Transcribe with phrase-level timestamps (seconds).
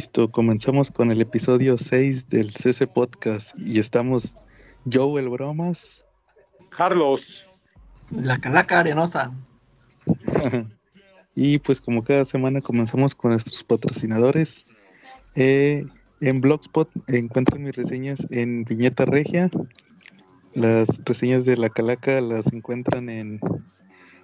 [0.00, 4.34] Listo, comenzamos con el episodio 6 del CC Podcast y estamos
[4.90, 6.06] Joe el Bromas.
[6.74, 7.44] Carlos.
[8.10, 9.30] La calaca arenosa.
[11.36, 14.64] y pues como cada semana comenzamos con nuestros patrocinadores.
[15.34, 15.84] Eh,
[16.22, 19.50] en Blogspot encuentran mis reseñas en Viñeta Regia.
[20.54, 23.38] Las reseñas de la calaca las encuentran en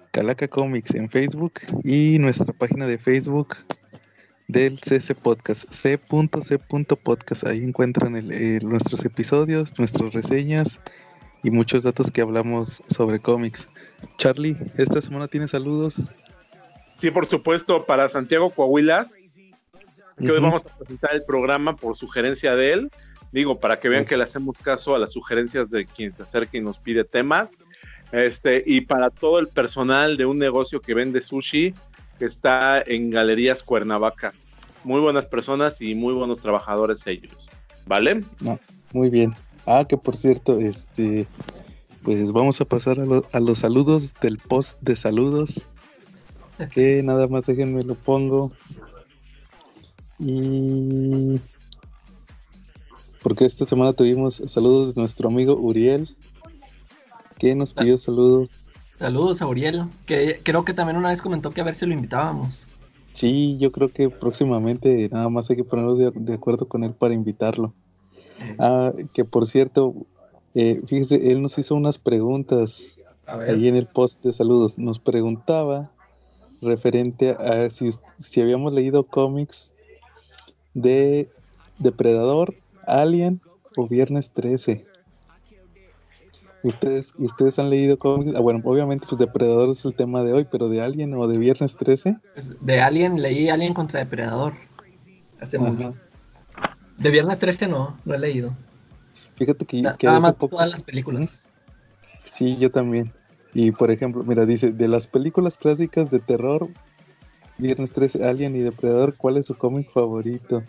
[0.09, 1.53] Calaca Comics en Facebook
[1.83, 3.57] y nuestra página de Facebook
[4.47, 7.47] del CC Podcast, c.c.podcast.
[7.47, 8.13] Ahí encuentran
[8.63, 10.79] nuestros episodios, nuestras reseñas
[11.43, 13.69] y muchos datos que hablamos sobre cómics.
[14.17, 16.09] Charlie, esta semana tiene saludos.
[16.97, 19.13] Sí, por supuesto, para Santiago Coahuilas,
[20.17, 22.91] que hoy vamos a presentar el programa por sugerencia de él.
[23.31, 26.57] Digo, para que vean que le hacemos caso a las sugerencias de quien se acerca
[26.57, 27.51] y nos pide temas.
[28.11, 31.73] Este, y para todo el personal de un negocio que vende sushi,
[32.17, 34.33] que está en Galerías Cuernavaca.
[34.83, 37.49] Muy buenas personas y muy buenos trabajadores ellos.
[37.85, 38.23] ¿Vale?
[38.93, 39.33] muy bien.
[39.65, 41.27] Ah, que por cierto, este,
[42.03, 45.67] pues vamos a pasar a, los saludos del post de saludos.
[46.71, 48.51] Que nada más déjenme lo pongo.
[50.19, 51.39] Y
[53.21, 56.15] porque esta semana tuvimos saludos de nuestro amigo Uriel,
[57.37, 58.66] que nos pidió saludos
[58.97, 61.93] Saludos a Uriel, que creo que también una vez comentó que a ver si lo
[61.93, 62.65] invitábamos.
[63.13, 67.13] Sí, yo creo que próximamente nada más hay que ponernos de, acuerdo con él para
[67.13, 67.73] invitarlo.
[68.59, 69.93] Ah, que por cierto,
[70.55, 74.79] eh, fíjese, él nos hizo unas preguntas ahí en el post de saludos.
[74.79, 75.91] Nos preguntaba
[76.61, 79.73] referente a si, si habíamos leído cómics
[80.73, 81.29] de
[81.77, 82.55] Depredador,
[82.85, 83.41] Alien
[83.75, 84.85] o Viernes 13.
[86.63, 88.33] ¿Ustedes, ¿Ustedes han leído cómics?
[88.35, 91.37] Ah, bueno, obviamente, pues Depredador es el tema de hoy, pero de Alien o de
[91.37, 92.17] Viernes 13.
[92.33, 94.53] Pues, de Alien, leí Alien contra Depredador.
[95.39, 95.59] Hace
[96.97, 98.55] De Viernes 13 no, no he leído.
[99.35, 101.51] Fíjate que, nada más todas las películas.
[102.23, 103.13] Sí, yo también.
[103.53, 106.67] Y por ejemplo, mira, dice, de las películas clásicas de terror,
[107.57, 110.63] Viernes 13, Alien y Depredador, ¿cuál es su cómic favorito?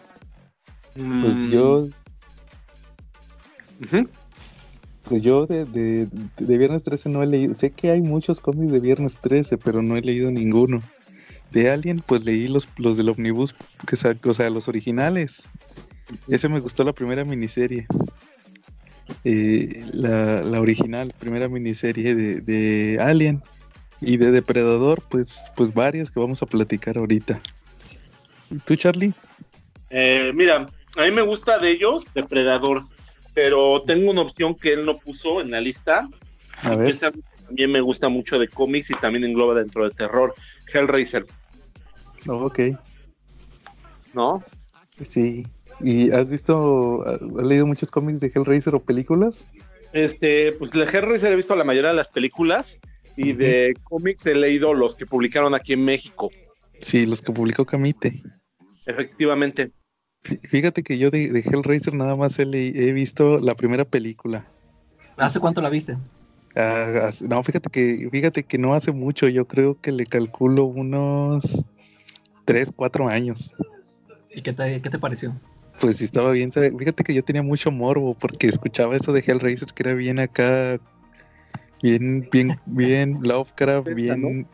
[0.95, 1.89] Pues yo...
[5.09, 7.55] Pues yo de, de, Viernes 13 no he leído.
[7.55, 10.83] Sé que hay muchos cómics de Viernes 13, pero no he leído ninguno.
[11.51, 13.55] De Alien, pues leí los, los del Omnibus,
[13.87, 13.97] que,
[14.29, 15.49] o sea, los originales.
[16.29, 17.87] Ese me gustó la primera miniserie.
[19.25, 23.43] Eh, la, la, original, primera miniserie de, de, Alien.
[24.03, 27.41] Y de Depredador, pues, pues varios que vamos a platicar ahorita.
[28.67, 29.15] ¿Tú, Charlie?
[29.89, 32.83] Eh, mira, a mí me gusta de ellos Depredador
[33.41, 36.09] pero tengo una opción que él no puso en la lista.
[36.63, 36.89] A ver.
[36.89, 37.13] Esa
[37.47, 40.35] también me gusta mucho de cómics y también engloba dentro de terror.
[40.75, 41.25] Hellraiser.
[42.27, 42.59] Oh, ok.
[44.13, 44.43] ¿No?
[45.03, 45.47] Sí.
[45.81, 49.49] ¿Y has visto, has leído muchos cómics de Hellraiser o películas?
[49.93, 52.81] Este, pues de Hellraiser he visto la mayoría de las películas
[53.17, 56.29] y de cómics he leído los que publicaron aquí en México.
[56.81, 58.21] Sí, los que publicó Camite.
[58.85, 59.71] Efectivamente.
[60.45, 64.47] Fíjate que yo de, Hellraiser nada más he, he, visto la primera película.
[65.17, 65.97] ¿Hace cuánto la viste?
[66.55, 71.65] Ah, no, fíjate que, fíjate que no hace mucho, yo creo que le calculo unos
[72.45, 73.55] 3, 4 años.
[74.35, 75.35] ¿Y qué te, qué te pareció?
[75.81, 79.69] Pues sí, estaba bien, fíjate que yo tenía mucho morbo porque escuchaba eso de Hellraiser
[79.73, 80.81] que era bien acá,
[81.81, 84.49] bien, bien, bien Lovecraft, bien,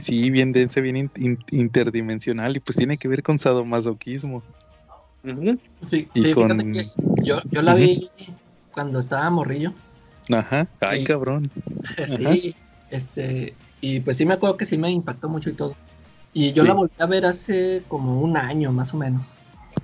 [0.00, 1.10] sí, bien dense, bien
[1.50, 4.42] interdimensional y pues tiene que ver con sadomasoquismo.
[5.90, 6.86] Sí, fíjate que
[7.22, 8.08] yo, yo la vi
[8.72, 9.72] cuando estaba morrillo.
[10.32, 11.50] Ajá, ay cabrón.
[12.16, 12.54] sí,
[12.90, 15.74] este, y pues sí me acuerdo que sí me impactó mucho y todo.
[16.32, 19.34] Y yo la volví a ver hace como un año más o menos.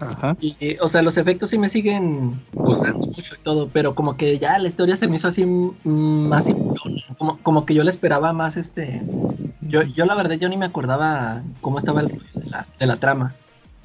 [0.00, 0.36] Ajá.
[0.40, 4.38] Y, o sea, los efectos sí me siguen gustando mucho y todo, pero como que
[4.38, 6.52] ya la historia se me hizo así más
[7.16, 9.02] como, como que yo le esperaba más este.
[9.60, 12.96] Yo, yo la verdad yo ni me acordaba cómo estaba el de la, de la
[12.96, 13.34] trama.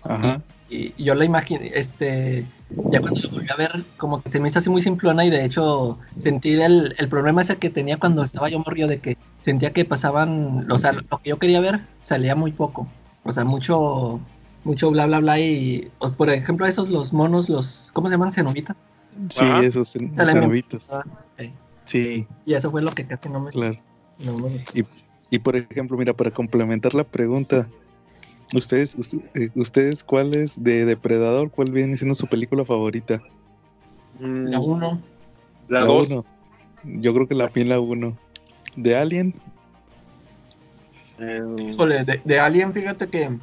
[0.03, 0.41] Ajá.
[0.41, 0.56] Y,
[0.97, 2.45] yo la imaginé, este,
[2.91, 5.29] ya cuando lo volví a ver, como que se me hizo así muy simplona y
[5.29, 9.17] de hecho sentí el, el problema ese que tenía cuando estaba yo morrido de que
[9.41, 12.87] sentía que pasaban, o sea, lo que yo quería ver salía muy poco,
[13.23, 14.19] o sea, mucho,
[14.63, 18.33] mucho bla bla bla y, por ejemplo, esos los monos, los, ¿cómo se llaman?
[18.33, 18.75] Cenobitas.
[19.29, 20.89] Sí, esos cenobitas.
[21.85, 22.27] Sí.
[22.45, 23.51] Y eso fue lo que casi no me...
[23.51, 23.77] Claro.
[24.73, 24.83] y,
[25.29, 27.69] y por ejemplo, mira, para complementar la pregunta,
[28.53, 28.95] ¿Ustedes,
[29.35, 31.51] eh, ustedes cuál es de Depredador?
[31.51, 33.21] ¿Cuál viene siendo su película favorita?
[34.19, 34.47] Mm.
[34.47, 35.01] La 1.
[35.67, 36.23] La 2.
[36.83, 38.17] Yo creo que la vi la 1.
[38.77, 39.33] ¿De Alien?
[41.19, 43.37] Eh, de, Alien, fíjate que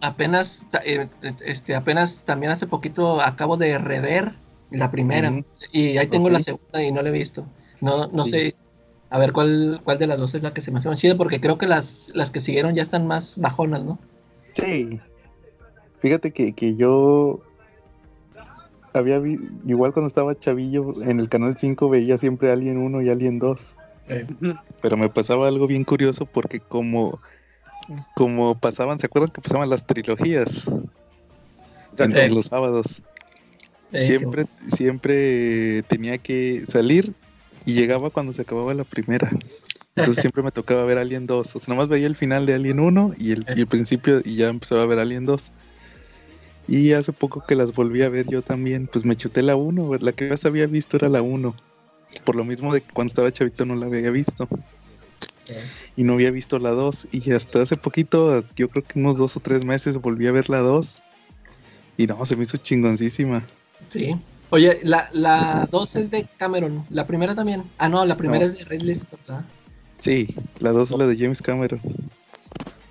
[0.00, 1.08] apenas, eh,
[1.40, 4.32] este, apenas también hace poquito acabo de rever
[4.70, 5.42] la primera
[5.72, 7.46] y ahí tengo la segunda y no la he visto.
[7.80, 8.54] No, no sé,
[9.12, 11.16] a ver cuál, cuál de las dos es la que se me hace más chida
[11.18, 13.98] porque creo que las, las que siguieron ya están más bajonas, ¿no?
[14.54, 15.00] Sí.
[16.00, 17.40] Fíjate que, que yo
[18.94, 19.20] había
[19.66, 23.76] igual cuando estaba chavillo en el canal 5 veía siempre Alien 1 y Alien 2.
[24.80, 27.20] Pero me pasaba algo bien curioso porque como
[28.14, 30.70] como pasaban, ¿se acuerdan que pasaban las trilogías?
[31.98, 33.02] En, los sábados.
[33.92, 37.14] Siempre, siempre tenía que salir
[37.64, 39.30] y llegaba cuando se acababa la primera.
[39.94, 41.56] Entonces siempre me tocaba ver Alien 2.
[41.56, 44.36] O sea, nomás veía el final de Alien 1 y el, y el principio y
[44.36, 45.52] ya empezaba a ver Alien 2.
[46.68, 49.98] Y hace poco que las volví a ver yo también, pues me chuté la 1,
[50.00, 51.54] la que más había visto era la 1.
[52.24, 54.48] Por lo mismo de que cuando estaba chavito no la había visto.
[55.96, 57.08] Y no había visto la 2.
[57.10, 60.48] Y hasta hace poquito, yo creo que unos dos o tres meses, volví a ver
[60.48, 61.02] la 2.
[61.98, 63.42] Y no, se me hizo chingoncísima.
[63.90, 64.16] Sí.
[64.52, 66.84] Oye, la 2 es de Cameron.
[66.90, 67.64] La primera también.
[67.78, 69.18] Ah, no, la primera es de Ridley Scott.
[69.96, 71.80] Sí, la 2 es la de James Cameron.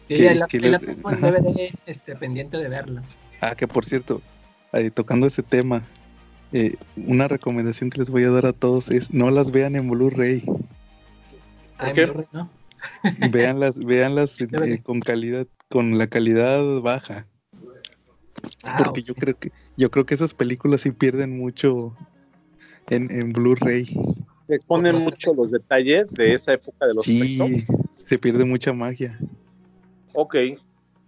[0.08, 3.04] Que, la, tengo en DVD este, pendiente de verla.
[3.42, 4.24] Ah, que por cierto,
[4.96, 5.84] tocando este tema,
[6.52, 9.88] eh, una recomendación que les voy a dar a todos es no las vean en
[9.88, 10.44] Blu-ray.
[11.78, 12.50] Ah, Blu-ray no.
[13.30, 17.28] Veanlas, veanlas eh, con calidad, con la calidad baja.
[18.64, 21.96] Ah, Porque yo creo que, yo creo que esas películas sí pierden mucho
[22.90, 23.86] en, en Blu-ray.
[24.48, 29.18] Se exponen mucho los detalles de esa época de los Sí, se pierde mucha magia.
[30.14, 30.36] Ok.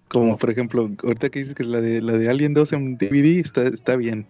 [0.08, 3.40] Como por ejemplo, ahorita que dices que la de la de Alien 2 en DVD
[3.40, 4.28] está, está bien.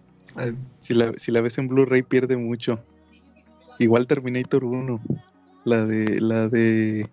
[0.80, 2.82] Si la, si la ves en Blu-ray pierde mucho.
[3.78, 5.00] Igual Terminator 1.
[5.64, 7.08] La de la de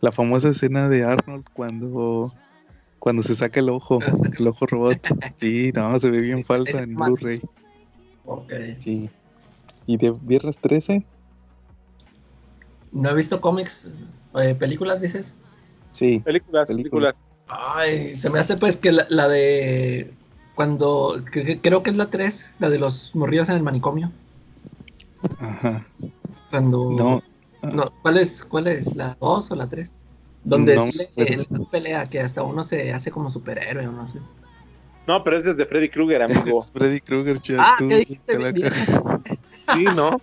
[0.00, 2.32] la famosa escena de Arnold cuando
[3.04, 3.98] cuando se saca el ojo,
[4.38, 4.98] el ojo robot.
[5.36, 7.42] Sí, no, se ve bien falsa en Blu-ray.
[8.24, 8.50] Ok.
[8.78, 9.10] Sí.
[9.84, 11.04] ¿Y de Viernes 13?
[12.92, 13.90] No he visto cómics,
[14.36, 15.34] eh, películas, dices.
[15.92, 16.20] Sí.
[16.20, 17.14] Películas, películas.
[17.46, 20.10] Ay, se me hace pues que la, de
[20.54, 21.22] cuando
[21.60, 24.10] creo que es la 3, la de los morridos en el manicomio.
[25.40, 25.86] Ajá.
[26.48, 27.22] Cuando no,
[27.70, 29.92] no ¿cuál es cuál es la 2 o la 3?
[30.44, 30.84] Donde no,
[31.16, 34.18] es la pelea que hasta uno se hace como superhéroe o no sé.
[35.06, 36.62] No, pero es desde Freddy Krueger, amigo.
[36.62, 37.58] Freddy Krueger, chat.
[37.60, 38.38] Ah, ¿qué dijiste?
[39.74, 40.20] sí, ¿no?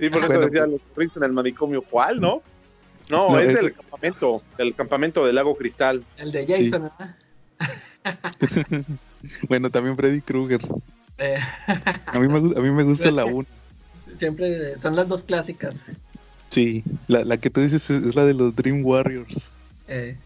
[0.00, 2.42] Sí, por eso decía los morridos en el manicomio, ¿cuál, no?
[3.10, 6.04] No, es, del campamento, del campamento del lago Cristal.
[6.18, 7.16] El de Jason, ¿verdad?
[9.48, 10.60] bueno, también Freddy Krueger.
[11.16, 11.38] Eh.
[12.06, 13.46] a, mí me, a mí me gusta la 1.
[14.14, 15.76] Siempre son las dos clásicas.
[16.50, 19.50] Sí, la, la que tú dices es, la de los Dream Warriors.
[19.86, 20.16] Eh.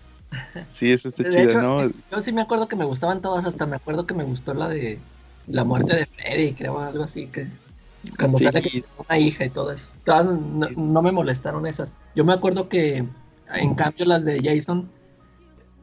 [0.68, 1.82] Sí, esa está chida, ¿no?
[1.82, 4.68] yo sí me acuerdo que me gustaban todas, hasta me acuerdo que me gustó la
[4.68, 4.98] de
[5.46, 7.46] la muerte de Freddy, creo, algo así, que
[8.18, 8.46] cuando sí.
[8.46, 9.86] que una hija y todo eso.
[10.04, 11.94] Todas no, me molestaron esas.
[12.14, 13.04] Yo me acuerdo que,
[13.54, 14.88] en cambio, las de Jason,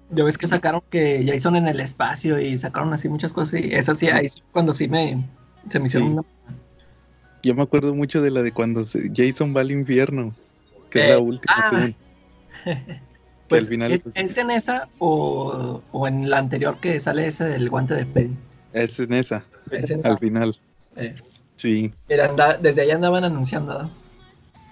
[0.10, 3.74] yo ves que sacaron que Jason en el espacio y sacaron así muchas cosas y
[3.74, 5.24] esas sí, ahí cuando sí me,
[5.70, 6.24] se me hicieron una...
[7.44, 8.82] Yo me acuerdo mucho de la de cuando
[9.16, 10.32] Jason va al infierno,
[10.90, 11.56] que es la eh, última.
[11.58, 11.90] Ah.
[13.48, 13.92] pues, final...
[13.92, 18.36] ¿es, en esa o, o, en la anterior que sale ese del guante de Freddy?
[18.74, 19.44] Es en esa,
[20.04, 20.58] al final.
[20.96, 21.16] Eh.
[21.56, 21.92] Sí.
[22.08, 23.92] desde allá andaban anunciando, ¿no?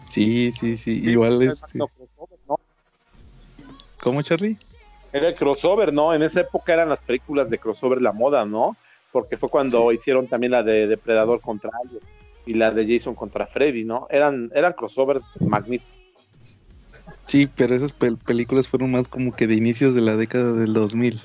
[0.06, 1.02] Sí, sí, sí.
[1.10, 1.80] Igual este.
[4.00, 4.58] ¿Cómo, Charlie?
[5.12, 6.14] Era el crossover, ¿no?
[6.14, 8.78] En esa época eran las películas de crossover la moda, ¿no?
[9.12, 12.02] Porque fue cuando hicieron también la de Depredador contra Alien
[12.48, 14.08] y la de Jason contra Freddy, ¿no?
[14.10, 15.94] Eran, eran crossovers magníficos.
[17.26, 21.20] Sí, pero esas películas fueron más como que de inicios de la década del 2000.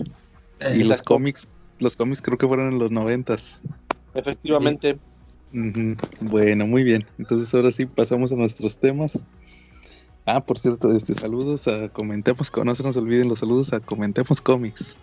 [0.75, 1.49] y los cómics,
[1.79, 3.61] los cómics creo que fueron en los noventas.
[4.15, 4.99] Efectivamente.
[6.21, 7.07] Bueno, muy bien.
[7.19, 9.25] Entonces ahora sí pasamos a nuestros temas.
[10.25, 14.41] Ah, por cierto, este saludos a Comentemos, no se nos olviden los saludos a Comentemos
[14.41, 14.99] Comics.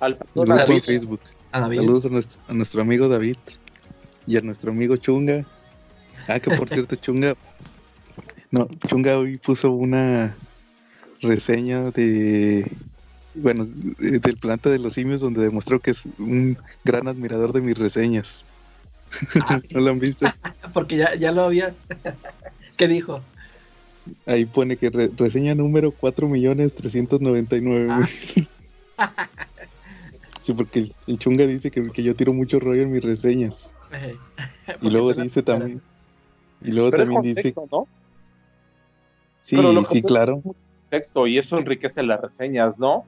[0.00, 1.20] Al grupo Facebook.
[1.52, 3.36] Saludos a nuestro, amigo David
[4.30, 5.44] y a nuestro amigo Chunga.
[6.28, 7.34] Ah, que por cierto, Chunga.
[8.52, 10.36] No, Chunga hoy puso una
[11.20, 12.70] reseña de.
[13.34, 17.76] Bueno, del planta de los simios, donde demostró que es un gran admirador de mis
[17.76, 18.44] reseñas.
[19.40, 20.32] Ah, ¿No lo han visto?
[20.72, 21.74] Porque ya, ya lo habías.
[22.76, 23.20] ¿Qué dijo?
[24.26, 28.48] Ahí pone que reseña número 4.399.000.
[28.98, 29.28] Ah.
[30.40, 33.72] sí, porque el, chunga dice que, que, yo tiro mucho rollo en mis reseñas.
[34.80, 35.80] y luego dice también.
[36.62, 37.54] Y luego también dice.
[37.70, 37.86] ¿no?
[39.42, 39.56] Sí,
[39.90, 40.42] sí, claro.
[40.90, 43.04] Texto, y eso enriquece las reseñas, ¿no?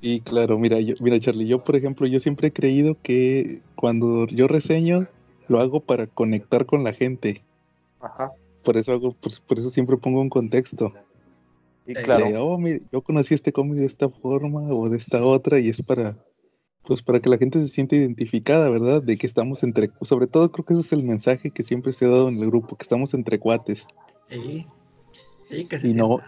[0.00, 4.26] Y claro, mira, yo, mira, Charlie, yo por ejemplo, yo siempre he creído que cuando
[4.26, 5.06] yo reseño,
[5.48, 7.42] lo hago para conectar con la gente.
[8.00, 8.32] Ajá.
[8.64, 10.92] Por eso hago, por, eso siempre pongo un contexto.
[11.86, 12.26] Y claro.
[12.46, 12.58] oh,
[12.92, 16.16] yo conocí este cómic de esta forma o de esta otra, y es para,
[16.84, 19.02] pues para que la gente se sienta identificada, ¿verdad?
[19.02, 22.06] De que estamos entre, sobre todo creo que ese es el mensaje que siempre se
[22.06, 23.86] ha dado en el grupo, que estamos entre cuates.
[24.28, 24.66] Sí.
[25.48, 26.20] Sí, que se y no,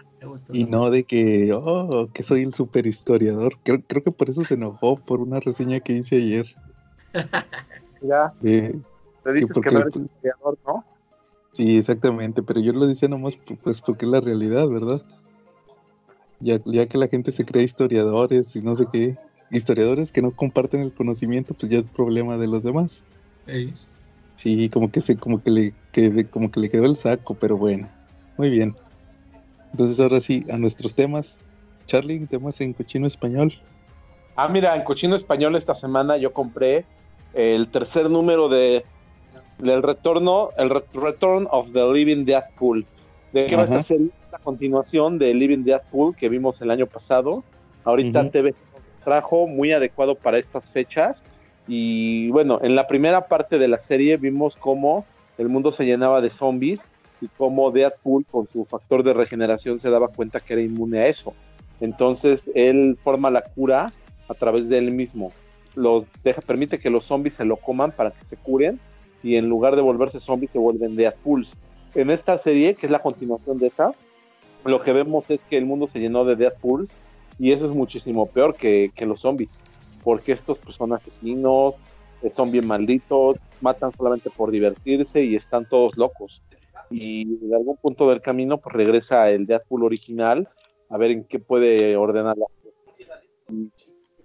[0.51, 3.57] y no de que, oh, que soy el super historiador.
[3.63, 6.55] Creo, creo que por eso se enojó por una reseña que hice ayer.
[8.01, 8.33] ya.
[8.43, 8.77] Eh,
[9.23, 10.85] Te dices que, no eres historiador, ¿no?
[11.53, 15.03] Sí, exactamente, pero yo lo decía nomás pues porque es la realidad, ¿verdad?
[16.39, 19.17] Ya, ya que la gente se cree historiadores y no sé qué,
[19.53, 23.03] historiadores que no comparten el conocimiento, pues ya es problema de los demás.
[24.35, 27.57] Sí, como que se, como que le, que, como que le quedó el saco, pero
[27.57, 27.87] bueno,
[28.37, 28.75] muy bien.
[29.71, 31.39] Entonces ahora sí, a nuestros temas.
[31.85, 33.53] Charlie, temas en cochino español.
[34.35, 36.85] Ah, mira, en cochino español esta semana yo compré
[37.33, 38.85] el tercer número de
[39.61, 42.85] el retorno, el Return of the Living Deadpool.
[43.31, 43.99] ¿De qué va a ser
[44.31, 47.43] la continuación de Living Deadpool que vimos el año pasado?
[47.83, 48.72] Ahorita TV nos
[49.03, 51.23] trajo muy adecuado para estas fechas.
[51.67, 55.05] Y bueno, en la primera parte de la serie vimos cómo
[55.37, 56.89] el mundo se llenaba de zombies
[57.21, 61.07] y cómo Deadpool con su factor de regeneración se daba cuenta que era inmune a
[61.07, 61.33] eso.
[61.79, 63.93] Entonces él forma la cura
[64.27, 65.31] a través de él mismo.
[65.75, 68.79] Los deja, permite que los zombies se lo coman para que se curen
[69.23, 71.55] y en lugar de volverse zombies se vuelven Deadpools.
[71.95, 73.93] En esta serie, que es la continuación de esa,
[74.65, 76.93] lo que vemos es que el mundo se llenó de Deadpools
[77.39, 79.61] y eso es muchísimo peor que, los zombies,
[80.03, 81.75] porque estos pues, son asesinos,
[82.21, 86.41] eh, son bien malditos, matan solamente por divertirse y están todos locos.
[86.89, 90.47] Y en algún punto del camino pues regresa el Deadpool original
[90.89, 92.45] a ver en qué puede ordenar la
[93.49, 93.71] y,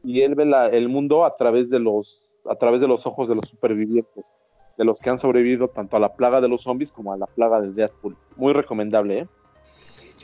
[0.04, 3.34] y él ve el mundo a través de los a través de los ojos de
[3.34, 4.32] los supervivientes
[4.78, 7.26] de los que han sobrevivido tanto a la plaga de los zombies como a la
[7.26, 8.16] plaga del Deadpool.
[8.36, 9.28] Muy recomendable ¿eh?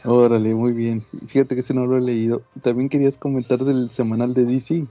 [0.04, 1.02] Órale, muy bien.
[1.26, 2.42] Fíjate que ese no lo he leído.
[2.62, 4.84] También querías comentar del semanal de DC.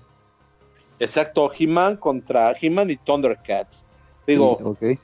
[1.00, 3.84] Exacto, He-Man contra He-Man y Thundercats.
[4.26, 4.98] Digo, okay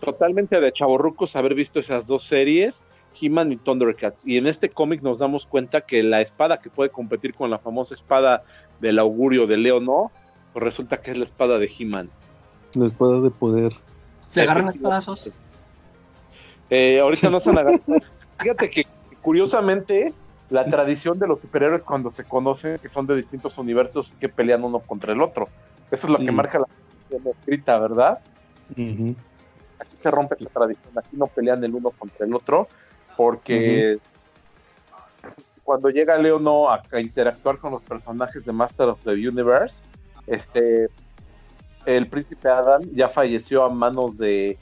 [0.00, 2.84] totalmente de chavorrucos haber visto esas dos series,
[3.20, 4.26] He-Man y Thundercats.
[4.26, 7.58] Y en este cómic nos damos cuenta que la espada que puede competir con la
[7.58, 8.44] famosa espada
[8.80, 10.10] del augurio de Leo, ¿no?
[10.52, 12.10] Pues resulta que es la espada de He-Man.
[12.74, 13.72] La espada de poder.
[14.28, 15.30] ¿Se agarran espadazos?
[16.68, 17.82] Eh, ahorita no se han agarrado.
[18.38, 18.86] Fíjate que
[19.26, 20.14] curiosamente
[20.50, 24.62] la tradición de los superhéroes cuando se conocen que son de distintos universos que pelean
[24.62, 25.48] uno contra el otro.
[25.90, 28.20] Eso es lo que marca la escrita, ¿verdad?
[28.70, 32.68] aquí se rompe esa tradición, aquí no pelean el uno contra el otro,
[33.16, 33.98] porque
[35.64, 39.82] cuando llega Leono a, a, interactuar con los personajes de Master of the Universe,
[40.28, 40.88] este
[41.84, 44.56] el príncipe Adam ya falleció a manos de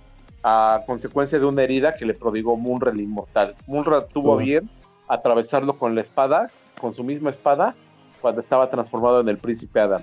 [0.45, 3.57] a consecuencia de una herida que le prodigó Munra el inmortal.
[3.67, 4.69] Munra tuvo bien
[5.09, 6.49] atravesarlo con la espada,
[6.79, 7.75] con su misma espada,
[8.21, 10.03] cuando estaba transformado en el príncipe Adam.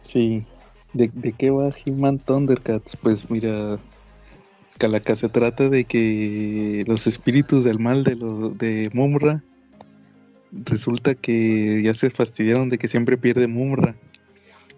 [0.00, 0.46] Sí.
[0.94, 2.96] ¿De, de qué va He-Man Thundercats?
[2.96, 3.78] Pues mira,
[4.78, 9.44] Calaca se trata de que los espíritus del mal de, lo, de Mumra
[10.52, 13.94] resulta que ya se fastidiaron de que siempre pierde Mumra.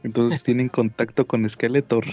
[0.03, 2.05] Entonces tienen contacto con Skeletor.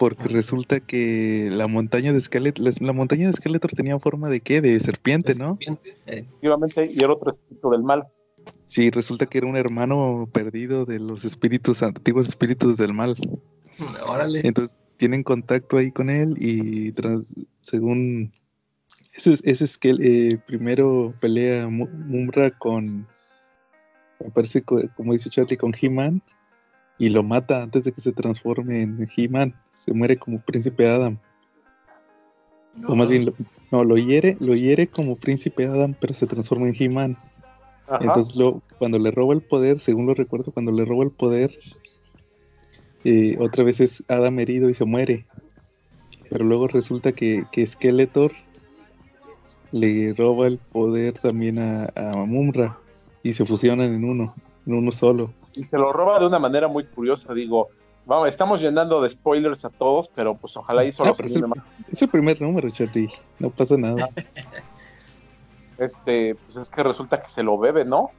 [0.00, 4.62] Porque resulta que la montaña de Skeletor, la montaña de Skeletor tenía forma de qué?
[4.62, 5.58] De serpiente, ¿no?
[6.06, 8.08] Efectivamente, y era otro espíritu del mal.
[8.64, 13.14] Sí, resulta que era un hermano perdido de los espíritus, antiguos espíritus del mal.
[14.08, 14.40] Órale.
[14.42, 18.32] Entonces tienen contacto ahí con él y tras, según
[19.12, 23.06] ese, ese es que eh, primero pelea Mumra con
[24.18, 26.22] me parece como dice Charlie con He-Man
[27.00, 29.54] y lo mata antes de que se transforme en He-Man.
[29.74, 31.18] Se muere como príncipe Adam.
[32.86, 33.34] O más bien
[33.72, 37.16] no lo hiere lo hiere como príncipe Adam pero se transforma en He-Man.
[38.00, 41.58] Entonces lo, cuando le roba el poder según lo recuerdo cuando le roba el poder
[43.02, 45.24] y otra vez es Adam herido y se muere.
[46.28, 48.30] Pero luego resulta que, que Skeletor
[49.72, 52.78] le roba el poder también a, a Mumra
[53.22, 54.34] y se fusionan en uno,
[54.66, 55.32] en uno solo.
[55.54, 57.68] Y se lo roba de una manera muy curiosa, digo,
[58.06, 62.40] vamos, estamos llenando de spoilers a todos, pero pues ojalá hizo ah, es, el, primer
[62.40, 64.08] número, Charlie, no pasa nada.
[65.78, 68.10] Este, pues es que resulta que se lo bebe, ¿no?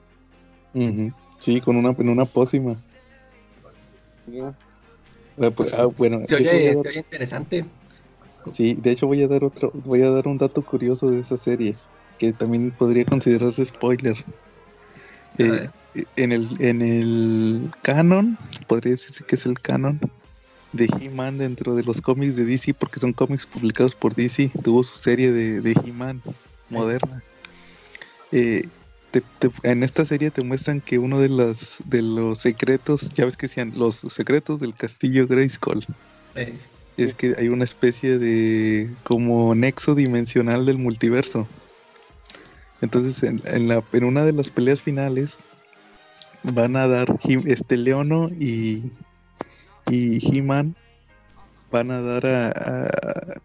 [1.38, 2.74] Sí, con una, en una pócima.
[4.26, 4.40] Sí.
[4.42, 7.66] Ah, pues, ah, bueno, se oye, interesante.
[8.50, 11.38] Sí, de hecho voy a dar otro, voy a dar un dato curioso de esa
[11.38, 11.76] serie,
[12.18, 14.18] que también podría considerarse spoiler.
[15.38, 15.70] Eh,
[16.16, 20.00] en el, en el canon, podría decirse que es el canon
[20.74, 24.84] de He-Man dentro de los cómics de DC, porque son cómics publicados por DC, tuvo
[24.84, 26.22] su serie de, de He-Man
[26.70, 27.24] moderna.
[28.32, 28.64] Eh,
[29.64, 33.48] en esta serie te muestran que uno de los, de los secretos, ya ves que
[33.48, 35.86] decían los secretos del castillo Grayskull,
[36.98, 41.46] es que hay una especie de como nexo dimensional del multiverso.
[42.82, 45.40] Entonces, en, en, la, en una de las peleas finales,
[46.44, 48.92] van a dar este Leono y,
[49.90, 50.76] y He-Man
[51.72, 52.92] van a dar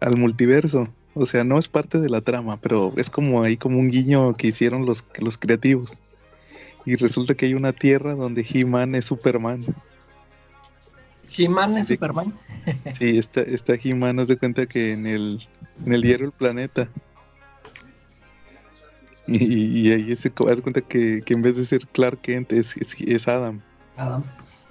[0.01, 0.89] al multiverso.
[1.15, 4.35] O sea, no es parte de la trama, pero es como ahí como un guiño
[4.35, 5.99] que hicieron los, los creativos.
[6.85, 9.65] Y resulta que hay una tierra donde He-Man es Superman.
[11.37, 12.35] ¿He-Man es Superman?
[12.93, 15.41] sí, está, está He-Man, nos de cuenta que en el,
[15.85, 16.89] en el diario El Planeta
[19.27, 23.61] y, ahí se das cuenta que, en vez de ser Clark Kent es, es, Adam.
[23.97, 24.23] Adam.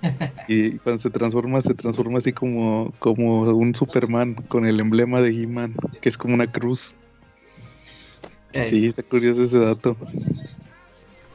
[0.47, 5.31] y cuando se transforma, se transforma así como, como un Superman con el emblema de
[5.31, 6.95] He-Man, que es como una cruz.
[8.65, 9.97] Sí, está curioso ese dato.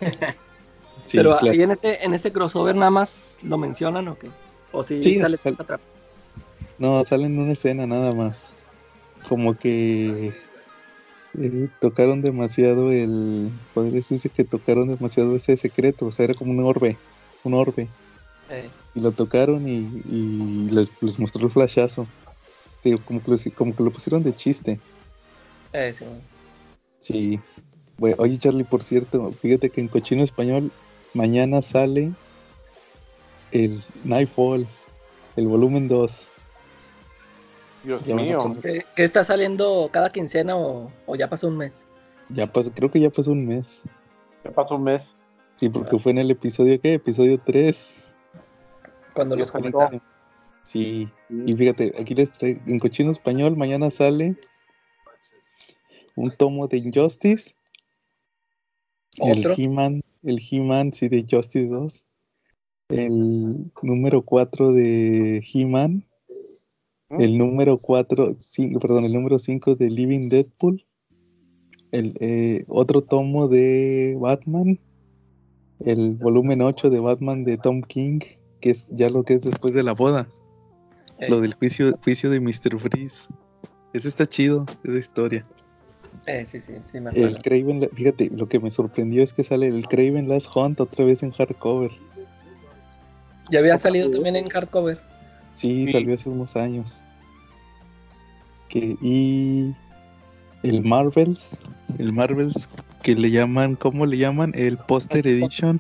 [1.13, 4.31] Pero ahí en ese, en ese crossover nada más lo mencionan o qué?
[4.73, 5.57] O si sí, sale, sale
[6.79, 8.55] No, sale en una escena nada más.
[9.29, 10.33] Como que
[11.39, 13.51] eh, tocaron demasiado el.
[13.75, 16.07] Podría decirse que tocaron demasiado ese secreto.
[16.07, 16.97] O sea, era como un orbe.
[17.45, 17.89] Un orbe.
[18.51, 18.69] Eh.
[18.95, 20.89] Y lo tocaron y, les,
[21.19, 22.07] mostró el flashazo.
[23.05, 24.81] como, que lo, como que lo pusieron de chiste.
[25.73, 26.05] Eh, sí.
[26.99, 27.41] Sí.
[27.99, 30.71] oye, Charlie, por cierto, fíjate que en Cochino Español
[31.15, 32.13] mañana sale
[33.53, 34.67] el Nightfall,
[35.37, 36.29] el volumen 2.
[37.83, 38.39] Dios mío.
[38.63, 41.85] ¿Qué, está saliendo cada quincena o, ya pasó un mes?
[42.29, 43.85] Ya pasó, creo que ya pasó un mes.
[44.45, 45.17] Ya pasó un mes.
[45.57, 46.95] Sí, porque fue en el episodio, ¿qué?
[46.95, 48.15] Episodio 3.
[49.15, 50.03] Cuando los comentamos.
[50.63, 54.37] Sí, y fíjate, aquí les traigo, en cochino español, mañana sale
[56.17, 57.55] un tomo de Injustice.
[59.19, 59.55] ¿Otro?
[59.55, 62.05] El He-Man, el He-Man, sí, de Justice 2.
[62.91, 66.05] El número 4 de He-Man
[67.19, 68.37] el número 4,
[68.81, 70.85] perdón, el número 5 de Living Deadpool.
[71.91, 74.79] El eh, otro tomo de Batman.
[75.81, 78.21] El volumen 8 de Batman de Tom King,
[78.61, 80.29] que es ya lo que es después de la boda.
[81.29, 82.79] Lo del juicio, juicio de Mr.
[82.79, 83.29] Freeze.
[83.93, 85.45] Ese está chido, esa historia.
[86.27, 89.67] Eh, sí, sí, sí, me El Craven, fíjate, lo que me sorprendió es que sale
[89.67, 91.91] el Craven Last Hunt otra vez en hardcover.
[93.51, 95.10] Ya había salido también en hardcover.
[95.61, 97.03] Sí, salió hace unos años.
[98.71, 99.75] Que, y
[100.63, 101.59] el Marvels,
[101.99, 102.67] el Marvels
[103.03, 104.53] que le llaman, ¿cómo le llaman?
[104.55, 105.79] El Poster Edition.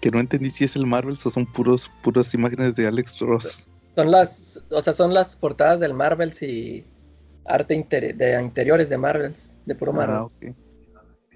[0.00, 3.64] Que no entendí si es el Marvels o son puros, puras imágenes de Alex Ross.
[3.94, 6.84] Son las, o sea, son las portadas del Marvels y
[7.44, 10.36] arte de interiores de Marvels, de puro ah, Marvels.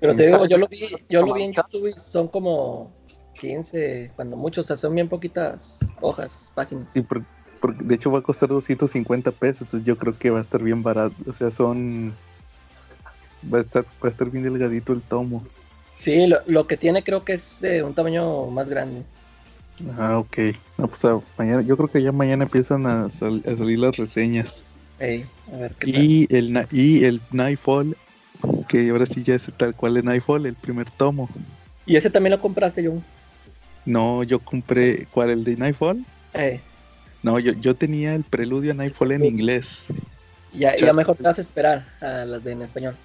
[0.01, 2.93] Pero te digo, yo lo vi, yo lo vi en YouTube y son como
[3.41, 6.93] 15, cuando muchos, o sea, son bien poquitas hojas, páginas.
[6.93, 7.27] Sí, porque,
[7.83, 10.83] de hecho va a costar 250 pesos, entonces yo creo que va a estar bien
[10.83, 12.15] barato, o sea, son...
[13.53, 15.43] Va a estar, va a estar bien delgadito el tomo.
[15.99, 19.03] Sí, lo, que tiene creo que es de un tamaño más grande.
[19.99, 20.55] Ah, ok.
[20.77, 24.75] No, pues ah, mañana, yo creo que ya mañana empiezan a, salir las reseñas.
[24.99, 27.97] a ver, ¿qué y, el, y el Nightfall,
[28.69, 31.31] que ahora sí ya es tal cual el Nightfall, el primer tomo.
[31.87, 33.03] ¿Y ese también lo compraste, John?
[33.85, 35.07] No, yo compré.
[35.11, 35.31] ¿Cuál?
[35.31, 36.05] ¿El de Nightfall?
[36.35, 36.61] Eh.
[37.23, 39.87] No, yo, yo tenía el preludio a Nightfall en inglés.
[40.53, 42.97] Ya, ya mejor te vas a esperar a las de en español.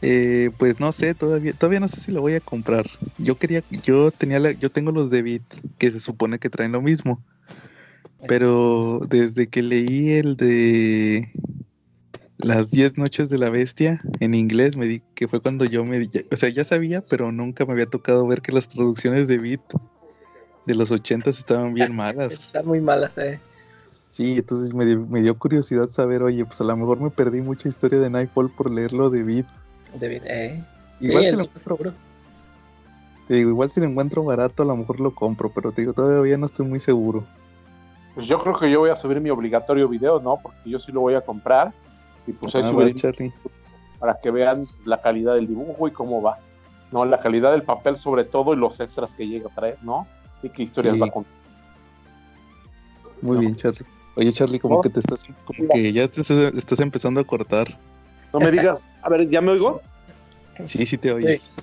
[0.00, 2.86] Eh, pues no sé, todavía, todavía no sé si lo voy a comprar.
[3.16, 5.42] Yo quería, yo tenía la, yo tengo los de Beat,
[5.78, 7.20] que se supone que traen lo mismo.
[8.26, 11.30] Pero desde que leí el de
[12.38, 16.08] las 10 noches de la bestia en inglés, me di que fue cuando yo me,
[16.30, 19.60] o sea, ya sabía, pero nunca me había tocado ver que las traducciones de Beat
[20.66, 22.32] de los 80 estaban bien malas.
[22.32, 23.40] Están muy malas, eh.
[24.10, 24.84] Sí, entonces me
[25.20, 28.70] dio, curiosidad saber, oye, pues a lo mejor me perdí mucha historia de Nightfall por
[28.70, 29.46] leerlo de Beat.
[30.00, 30.64] De Beat, eh.
[31.00, 31.94] Igual si lo encuentro,
[33.28, 35.92] te digo, igual si lo encuentro barato, a lo mejor lo compro, pero te digo,
[35.92, 37.26] todavía no estoy muy seguro.
[38.14, 40.38] Pues yo creo que yo voy a subir mi obligatorio video, ¿no?
[40.42, 41.72] Porque yo sí lo voy a comprar.
[42.28, 43.30] Y pues ahí ah,
[43.98, 46.38] para que vean la calidad del dibujo y cómo va.
[46.92, 47.04] ¿no?
[47.04, 50.06] La calidad del papel sobre todo y los extras que llega a traer, ¿no?
[50.42, 51.32] Y qué historias va a contar.
[53.22, 53.86] Muy bien, Charlie.
[54.14, 57.78] Oye, Charlie, como que te estás, como que ya te estás empezando a cortar.
[58.32, 59.80] No me digas, a ver, ¿ya me oigo?
[60.64, 61.54] Sí, sí te oyes.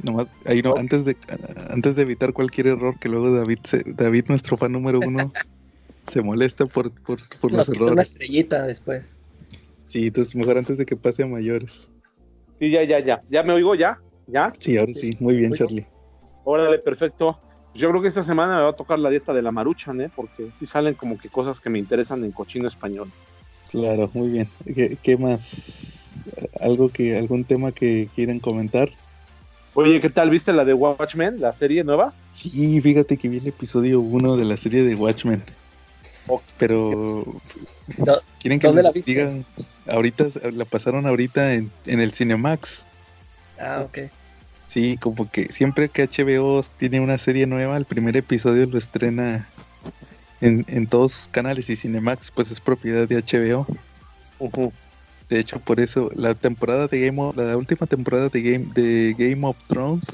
[0.45, 1.17] ahí no, antes de
[1.69, 5.33] antes de evitar cualquier error que luego David David nuestro fan número uno
[6.09, 7.91] se molesta por, por, por los errores.
[7.91, 9.13] Una estrellita después.
[9.85, 11.91] Sí, entonces mejor antes de que pase a mayores.
[12.59, 13.21] Sí, ya, ya, ya.
[13.29, 13.99] ¿Ya me oigo ya?
[14.27, 14.51] ¿Ya?
[14.59, 15.15] Sí, ahora sí.
[15.19, 15.85] Muy bien, Charlie.
[16.43, 17.39] Órale, perfecto.
[17.73, 20.09] Yo creo que esta semana me va a tocar la dieta de la maruchan, ¿eh?
[20.15, 23.09] Porque sí salen como que cosas que me interesan en cochino español.
[23.69, 24.47] Claro, muy bien.
[25.03, 26.15] ¿Qué, más?
[26.61, 28.89] ¿Algo que, algún tema que quieran comentar?
[29.73, 30.29] Oye, ¿qué tal?
[30.29, 32.13] ¿Viste la de Watchmen, la serie nueva?
[32.31, 35.43] Sí, fíjate que vi el episodio 1 de la serie de Watchmen.
[36.57, 37.25] Pero
[38.39, 39.45] quieren que les digan,
[39.87, 42.85] ahorita la pasaron ahorita en, en el Cinemax.
[43.59, 44.09] Ah, ok.
[44.67, 49.47] Sí, como que siempre que HBO tiene una serie nueva, el primer episodio lo estrena
[50.41, 53.67] en, en todos sus canales y Cinemax pues es propiedad de HBO.
[55.29, 59.15] De hecho, por eso la temporada de Game of, la última temporada de Game de
[59.17, 60.05] Game of Thrones,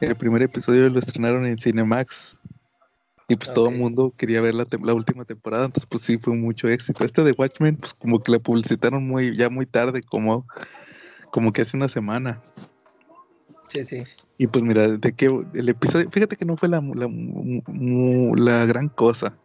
[0.00, 2.37] el primer episodio lo estrenaron en Cinemax.
[3.30, 6.34] Y pues todo el mundo quería ver la, la, última temporada, entonces pues sí fue
[6.34, 7.04] mucho éxito.
[7.04, 10.46] Este de Watchmen, pues como que la publicitaron muy, ya muy tarde, como,
[11.30, 12.42] como que hace una semana.
[13.68, 13.98] Sí, sí.
[14.38, 17.10] Y pues mira, de que el episodio, fíjate que no fue la, la,
[18.36, 19.36] la gran cosa.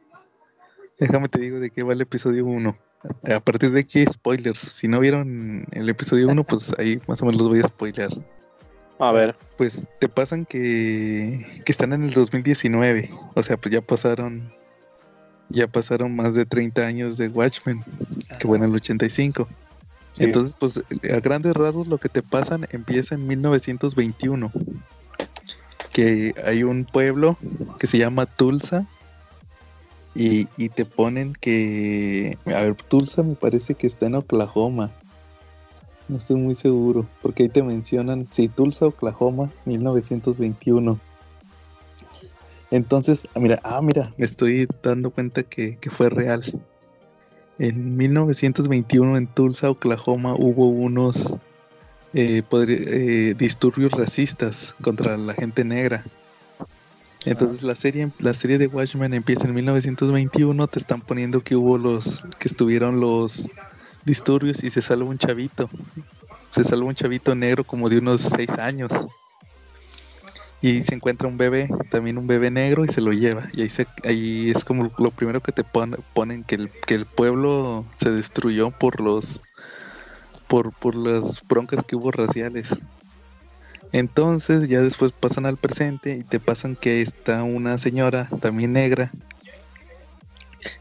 [0.98, 2.78] Déjame te digo de qué va el episodio 1.
[3.36, 4.60] A partir de aquí, spoilers.
[4.60, 8.10] Si no vieron el episodio 1, pues ahí más o menos los voy a spoiler.
[9.04, 9.36] A ver.
[9.58, 13.10] Pues te pasan que, que están en el 2019.
[13.34, 14.54] O sea, pues ya pasaron.
[15.50, 17.84] Ya pasaron más de 30 años de Watchmen.
[18.39, 19.48] Que bueno, el 85.
[20.20, 20.78] Entonces, pues
[21.12, 24.52] a grandes rasgos lo que te pasan empieza en 1921,
[25.92, 27.38] que hay un pueblo
[27.80, 28.86] que se llama Tulsa
[30.16, 34.92] y, te ponen que, a ver, Tulsa me parece que está en Oklahoma,
[36.08, 41.00] no estoy muy seguro, porque ahí te mencionan, sí, Tulsa, Oklahoma, 1921.
[42.72, 46.44] Entonces, ah, mira, ah, mira, me estoy dando cuenta que, que fue real.
[47.60, 51.38] En 1921 en Tulsa, Oklahoma, hubo unos
[52.16, 56.04] eh, eh, disturbios racistas contra la gente negra.
[57.26, 61.78] Entonces la serie, la serie de Watchmen empieza en 1921, te están poniendo que hubo
[61.78, 63.48] los, que estuvieron los
[64.06, 65.70] disturbios y se salva un chavito.
[66.50, 68.92] Se salva un chavito negro como de unos seis años
[70.63, 73.50] y se encuentra un bebé, también un bebé negro y se lo lleva.
[73.52, 77.06] Y ahí, se, ahí es como lo primero que te ponen, que el, que el
[77.06, 79.42] pueblo se destruyó por los
[80.48, 82.70] por, por las broncas que hubo raciales.
[83.92, 89.12] Entonces ya después pasan al presente y te pasan que está una señora también negra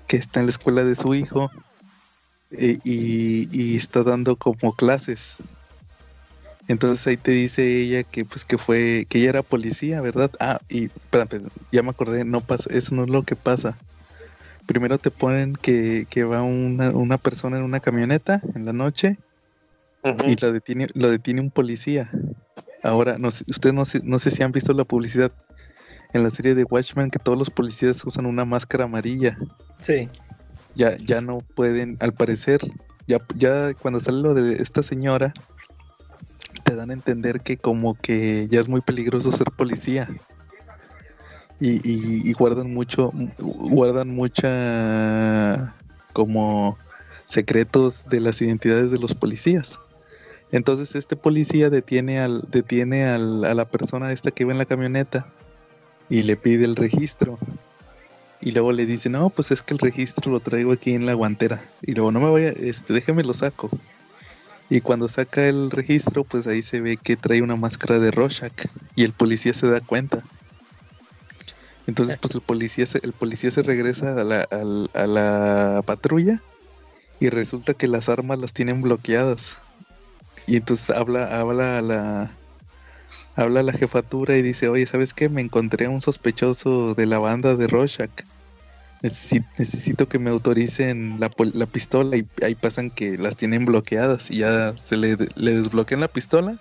[0.07, 1.51] que está en la escuela de su hijo
[2.53, 5.37] eh, y, y está dando como clases
[6.69, 10.31] entonces ahí te dice ella que pues que fue, que ella era policía, ¿verdad?
[10.41, 13.77] Ah, y espérate, ya me acordé, no pasa, eso no es lo que pasa.
[14.67, 19.19] Primero te ponen que, que va una, una, persona en una camioneta en la noche
[20.27, 22.11] y lo detiene, lo detiene un policía.
[22.85, 25.33] Ahora, no, ustedes no, no sé si han visto la publicidad
[26.13, 29.37] en la serie de Watchmen que todos los policías usan una máscara amarilla.
[29.81, 30.09] Sí.
[30.75, 32.61] Ya, ya no pueden, al parecer,
[33.07, 35.35] ya, ya cuando sale lo de esta señora,
[36.65, 40.09] te dan a entender que como que ya es muy peligroso ser policía.
[41.65, 45.77] Y, guardan mucho, guardan mucha
[46.13, 46.77] como
[47.25, 49.79] secretos de las identidades de los policías.
[50.51, 55.27] Entonces este policía detiene al, detiene a la persona esta que va en la camioneta
[56.09, 57.39] y le pide el registro.
[58.43, 61.15] Y luego le dice, no, pues es que el registro lo traigo aquí en la
[61.15, 61.63] guantera.
[61.81, 63.71] Y luego no me vaya, este, déjeme lo saco.
[64.69, 68.67] Y cuando saca el registro, pues ahí se ve que trae una máscara de Rorschach
[68.97, 70.25] y el policía se da cuenta.
[71.87, 74.49] Entonces, pues el policía se, el policía se regresa a la,
[74.95, 76.41] a, la patrulla
[77.21, 79.59] y resulta que las armas las tienen bloqueadas.
[80.49, 82.31] Y entonces habla, habla a la,
[83.37, 85.29] habla a la jefatura y dice, oye, ¿sabes qué?
[85.29, 88.11] Me encontré a un sospechoso de la banda de Rorschach
[89.03, 94.39] necesito, que me autoricen la, la, pistola y ahí pasan que las tienen bloqueadas y
[94.39, 96.59] ya se le, desbloquean la pistola.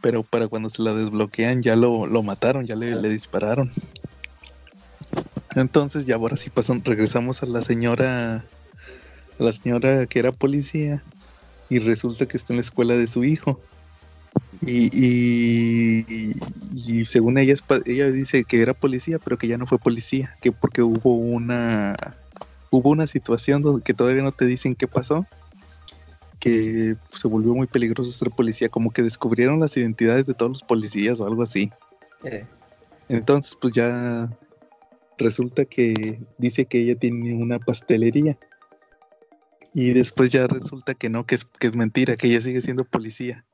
[0.00, 3.72] Pero para cuando se la desbloquean ya lo, mataron, ya le, dispararon.
[5.54, 8.44] Entonces ya ahora sí pasan, regresamos a la señora,
[9.38, 11.02] a la señora que era policía
[11.70, 13.60] y resulta que está en la escuela de su hijo.
[14.66, 16.34] Y,
[16.74, 20.52] y, según ella, ella dice que era policía, pero que ya no fue policía, que
[20.52, 21.94] porque hubo una
[22.70, 25.26] hubo una situación donde que todavía no te dicen qué pasó,
[26.40, 30.62] que se volvió muy peligroso ser policía, como que descubrieron las identidades de todos los
[30.62, 31.70] policías o algo así.
[33.08, 34.28] Entonces, pues ya
[35.18, 38.36] resulta que dice que ella tiene una pastelería.
[39.72, 42.84] Y después ya resulta que no, que es, que es mentira, que ella sigue siendo
[42.84, 43.44] policía.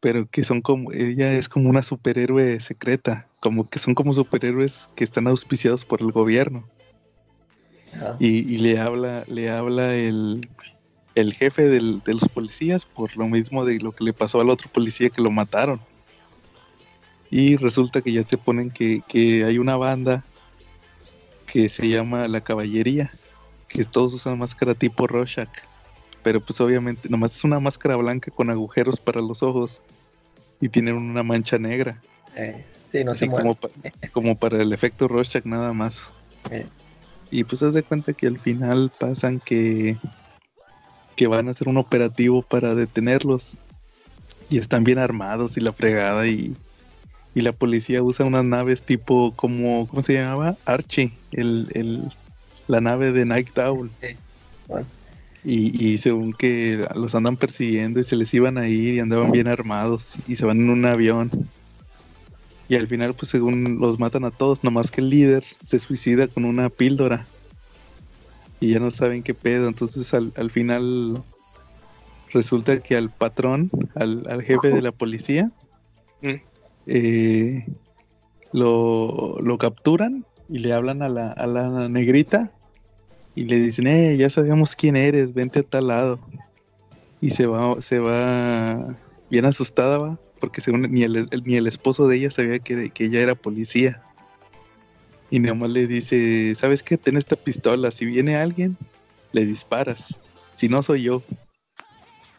[0.00, 4.88] Pero que son como, ella es como una superhéroe secreta, como que son como superhéroes
[4.96, 6.64] que están auspiciados por el gobierno.
[8.18, 10.48] Y, le habla, le habla el,
[11.14, 14.70] el jefe de los policías por lo mismo de lo que le pasó al otro
[14.72, 15.80] policía que lo mataron.
[17.30, 20.24] Y resulta que ya te ponen que, que hay una banda
[21.46, 23.10] que se llama La Caballería,
[23.68, 25.48] que todos usan máscara tipo Rorschach,
[26.22, 29.82] pero pues obviamente nomás es una máscara blanca con agujeros para los ojos
[30.60, 32.00] y tienen una mancha negra.
[32.36, 33.56] Eh, sí, no sé como,
[34.12, 36.12] como, para el efecto Rorschach nada más.
[36.50, 36.66] Eh.
[37.30, 39.96] Y pues haz de cuenta que al final pasan que,
[41.16, 43.56] que van a hacer un operativo para detenerlos
[44.48, 46.56] y están bien armados y la fregada y
[47.34, 50.56] y la policía usa unas naves tipo como, ¿cómo se llamaba?
[50.64, 52.02] Archie, el, el,
[52.66, 53.90] la nave de Night Owl.
[55.42, 59.32] Y, y, según que los andan persiguiendo y se les iban a ir y andaban
[59.32, 61.30] bien armados y se van en un avión.
[62.68, 66.26] Y al final, pues según los matan a todos, nomás que el líder se suicida
[66.26, 67.26] con una píldora.
[68.60, 69.66] Y ya no saben qué pedo.
[69.66, 71.22] Entonces al, al final
[72.32, 75.50] resulta que al patrón, al, al jefe de la policía,
[76.22, 76.50] mm
[76.86, 77.66] eh,
[78.52, 82.52] lo, capturan y le hablan a la, a la negrita
[83.34, 86.20] y le dicen, eh, ya sabemos quién eres, vente a tal lado.
[87.20, 88.96] Y se va, se va
[89.30, 93.04] bien asustada, va, porque según ni el, ni el esposo de ella sabía que, que
[93.04, 94.02] ella era policía.
[95.30, 96.96] Y nomás le dice, ¿sabes qué?
[96.96, 98.76] Ten esta pistola, si viene alguien,
[99.32, 100.18] le disparas.
[100.54, 101.22] Si no soy yo.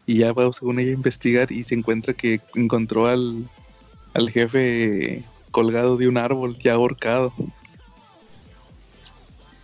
[0.06, 3.48] Y ya va, según ella, a investigar y se encuentra que encontró al,
[4.14, 7.34] al jefe colgado de un árbol, ya ahorcado.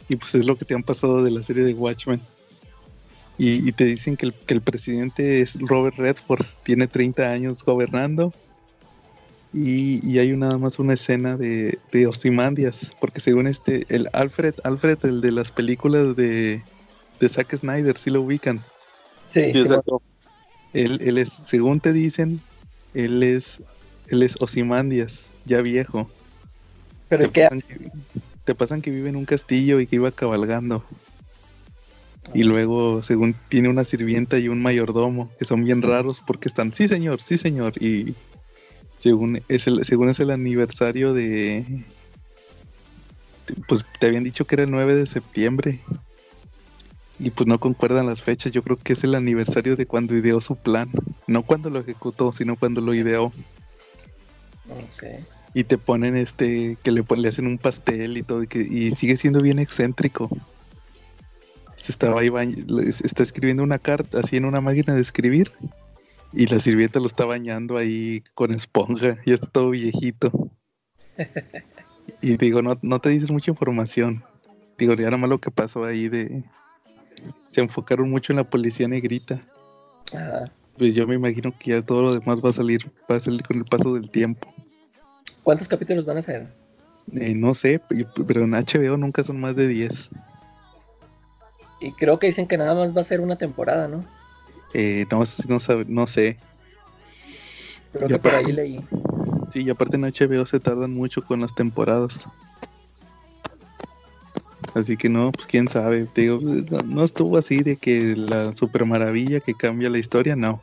[0.10, 2.22] Y pues es lo que te han pasado de la serie de Watchmen.
[3.40, 8.34] Y, te dicen que el, que el, presidente es Robert Redford, tiene 30 años gobernando.
[9.54, 14.98] Y, hay nada más una escena de, de Ozymandias, porque según este, el Alfred, Alfred,
[15.04, 16.64] el de las películas de,
[17.20, 18.64] de Zack Snyder, si lo ubican.
[19.32, 20.02] Sí, exacto.
[20.74, 22.42] Él, él es, según te dicen,
[22.96, 23.62] él es
[24.10, 26.10] él es Osimandias, ya viejo.
[27.10, 27.92] ¿Pero te, qué pasan que,
[28.48, 30.82] te pasan que vive en un castillo y que iba cabalgando.
[32.34, 36.72] Y luego, según tiene una sirvienta y un mayordomo, que son bien raros porque están,
[36.72, 37.74] sí señor, sí señor.
[37.84, 38.16] Y
[38.96, 41.84] según es el, según es el aniversario de...
[43.68, 45.82] Pues te habían dicho que era el 9 de septiembre.
[47.20, 48.54] Y pues no concuerdan las fechas.
[48.54, 50.90] Yo creo que es el aniversario de cuando ideó su plan.
[51.28, 53.34] No cuando lo ejecutó, sino cuando lo ideó.
[55.58, 58.92] Y te ponen este, que le, le hacen un pastel y todo, y, que, y
[58.92, 60.30] sigue siendo bien excéntrico.
[61.76, 62.32] Se estaba ahí
[63.04, 65.52] está escribiendo una carta así en una máquina de escribir
[66.34, 70.32] y la sirvienta lo está bañando ahí con esponja, y está todo viejito.
[72.22, 74.24] y digo, no, no te dices mucha información.
[74.78, 76.44] Digo, ya nada más lo que pasó ahí de...
[77.50, 79.42] Se enfocaron mucho en la policía negrita.
[80.78, 83.42] Pues yo me imagino que ya todo lo demás va a salir, va a salir
[83.42, 84.54] con el paso del tiempo.
[85.48, 86.46] ¿Cuántos capítulos van a ser?
[87.14, 87.80] Eh, no sé,
[88.28, 90.10] pero en HBO nunca son más de 10.
[91.80, 94.04] Y creo que dicen que nada más va a ser una temporada, ¿no?
[94.74, 95.58] Eh, no, no,
[95.88, 96.36] no sé.
[97.94, 98.76] Creo que por ahí leí.
[99.50, 102.26] Sí, y aparte en HBO se tardan mucho con las temporadas.
[104.76, 106.08] Así que no, pues quién sabe.
[106.14, 110.62] digo, no, estuvo así de que la super maravilla que cambia la historia, no.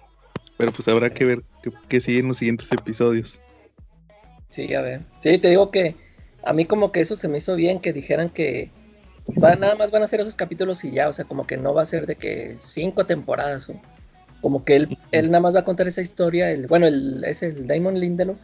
[0.59, 1.43] Pero pues habrá que ver
[1.89, 3.41] qué sigue en los siguientes episodios.
[4.55, 5.01] Sí, a ver.
[5.21, 5.97] Sí, te digo que
[6.45, 8.71] a mí como que eso se me hizo bien, que dijeran que
[9.37, 11.83] nada más van a ser esos capítulos y ya, o sea, como que no va
[11.83, 13.75] a ser de que cinco temporadas, o,
[14.41, 17.43] como que él, él nada más va a contar esa historia, el, bueno, el, es
[17.43, 18.37] el Damon Lindelof.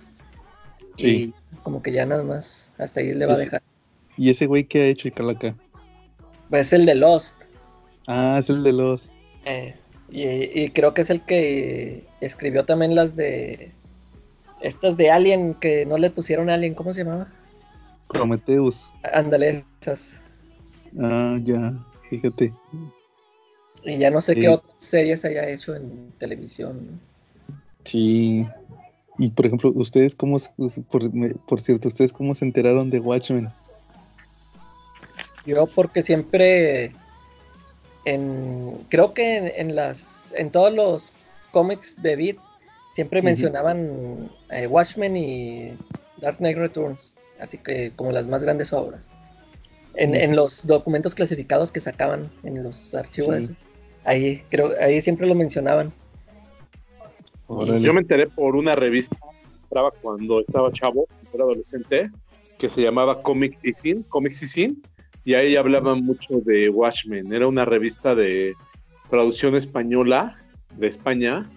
[0.97, 1.33] Sí.
[1.55, 3.63] Y como que ya nada más, hasta ahí le va a dejar.
[4.17, 5.55] ¿Y ese güey qué ha hecho, Calaca?
[6.49, 7.37] Pues es el de Lost.
[8.09, 9.13] Ah, es el de Lost.
[9.45, 9.77] Eh,
[10.11, 13.73] y creo que es el que escribió también las de
[14.61, 17.29] estas de Alien que no le pusieron Alien, ¿cómo se llamaba?
[18.09, 18.93] Prometheus.
[19.13, 20.21] Ándale, esas.
[20.99, 21.75] Ah, ya,
[22.09, 22.53] fíjate.
[23.85, 27.01] Y ya no sé qué otras series haya hecho en televisión.
[27.85, 28.47] Sí.
[29.19, 30.39] Y por ejemplo, ustedes cómo,
[30.91, 31.11] por,
[31.47, 33.51] por cierto, ustedes cómo se enteraron de Watchmen?
[35.47, 36.93] Yo porque siempre
[38.05, 41.13] en creo que en, las en todos los
[41.51, 42.37] cómics de Beat
[42.91, 45.73] siempre mencionaban eh, Watchmen y
[46.19, 49.07] Dark Knight Returns, así que como las más grandes obras.
[49.95, 53.51] En, los documentos clasificados que sacaban en los archivos,
[54.05, 55.93] ahí creo ahí siempre lo mencionaban.
[57.49, 59.17] Yo me enteré por una revista
[60.01, 62.11] cuando estaba chavo, era adolescente,
[62.59, 64.83] que se llamaba Comic y Sin, Comics y Sin,
[65.25, 67.33] y ahí hablaban mucho de Watchmen.
[67.33, 68.55] Era una revista de
[69.09, 70.37] traducción española
[70.77, 71.51] de España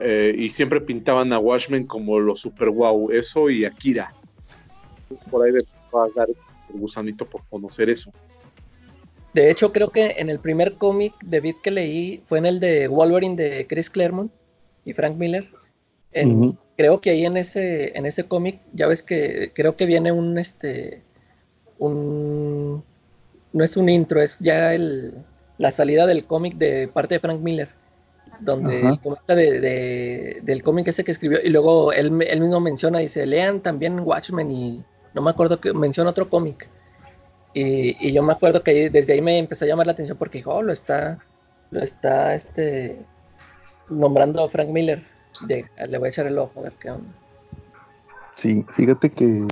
[0.00, 4.12] eh, y siempre pintaban a Watchmen como lo super wow, eso y Akira.
[5.30, 8.12] Por ahí me a dar el gusanito por conocer eso.
[9.32, 12.60] De hecho, creo que en el primer cómic de Beat que leí fue en el
[12.60, 14.32] de Wolverine de Chris Claremont
[14.84, 15.48] y Frank Miller.
[16.76, 20.38] Creo que ahí en ese, en ese cómic, ya ves que creo que viene un
[20.38, 21.02] este
[21.78, 22.82] un
[23.52, 25.24] no es un intro, es ya el,
[25.58, 27.68] la salida del cómic de parte de Frank Miller,
[28.40, 33.26] donde comenta de, del cómic ese que escribió, y luego él, él, mismo menciona, dice,
[33.26, 34.82] lean también Watchmen, y
[35.14, 36.68] no me acuerdo que menciona otro cómic.
[37.54, 40.38] Y, y, yo me acuerdo que desde ahí me empezó a llamar la atención porque
[40.38, 41.18] dijo, oh, lo está,
[41.70, 42.98] lo está este,
[43.88, 45.04] nombrando Frank Miller.
[45.48, 47.14] le voy a echar el ojo a ver qué onda.
[48.34, 49.46] Sí, fíjate que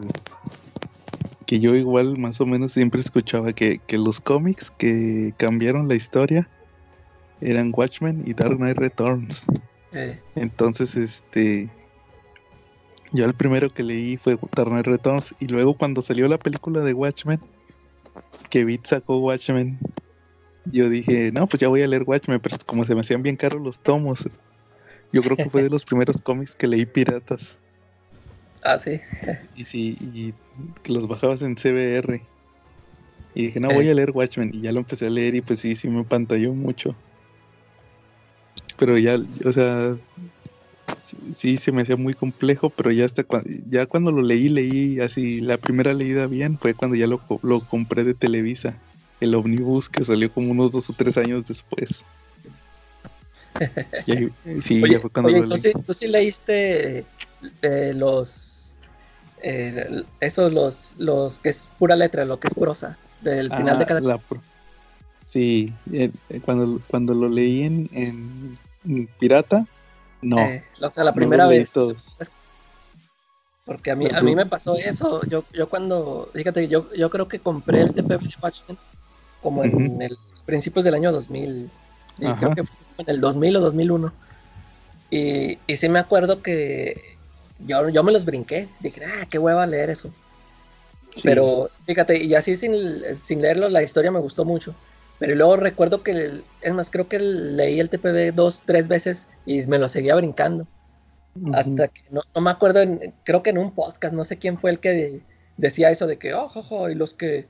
[1.53, 6.49] que yo igual más o menos siempre escuchaba que, los cómics que cambiaron la historia
[7.43, 9.47] eran Watchmen y Dark Knight Returns.
[9.93, 10.19] Eh.
[10.37, 11.69] Entonces, este,
[13.13, 16.81] yo el primero que leí fue Dark Knight Returns y luego cuando salió la película
[16.81, 17.41] de Watchmen,
[18.51, 19.79] que Beat sacó Watchmen,
[20.67, 23.37] yo dije, no, pues ya voy a leer Watchmen, pero como se me hacían bien
[23.37, 24.29] caros los tomos,
[25.13, 27.59] yo creo que fue de los primeros cómics que leí piratas.
[28.65, 29.01] Ah, sí.
[29.57, 30.35] y sí, y
[30.83, 32.23] que los bajabas en CBR.
[33.35, 34.51] Y dije, no, voy a leer Watchmen.
[34.53, 36.95] Y ya lo empecé a leer y pues sí, sí me pantalló mucho.
[38.77, 39.97] Pero ya, o sea,
[41.35, 45.01] sí, se me hacía muy complejo, pero ya hasta cuando, ya cuando lo leí, leí
[45.01, 48.79] así, la primera leída bien fue cuando ya lo, lo compré de Televisa,
[49.21, 52.05] el Omnibus que salió como unos dos o tres años después.
[54.63, 55.73] sí, ya fue cuando lo leí.
[55.87, 57.05] ¿tú sí leíste
[57.63, 58.53] eh, los
[59.43, 63.87] eh, esos los, los que es pura letra, lo que es prosa, del final de
[63.87, 64.21] cada...
[65.25, 68.59] sí, eh, eh, cuando, cuando lo leí en,
[69.19, 69.67] Pirata,
[70.21, 70.39] no.
[70.39, 71.73] Eh, o sea, la primera vez.
[73.65, 75.21] Porque a mí, a mí me pasó eso.
[75.29, 78.77] Yo, yo cuando, fíjate, yo, yo creo que compré el TPB Watchmen
[79.41, 81.71] como en el principios del año 2000.
[82.13, 84.13] Sí, creo que fue en el 2000 o 2001.
[85.11, 87.17] Y, y sí me acuerdo que
[87.67, 88.69] yo, yo me los brinqué.
[88.81, 90.11] Dije, ah, qué hueva leer eso.
[91.23, 92.75] Pero fíjate, y así sin,
[93.17, 94.75] sin leerlo, la historia me gustó mucho.
[95.23, 99.63] Pero luego recuerdo que, es más, creo que leí el TPB dos, tres veces y
[99.69, 100.67] me lo seguía brincando.
[101.55, 102.81] Hasta que no, me acuerdo,
[103.23, 105.23] creo que en un podcast, no sé quién fue el que
[105.59, 107.47] decía eso de que, oh, y los que,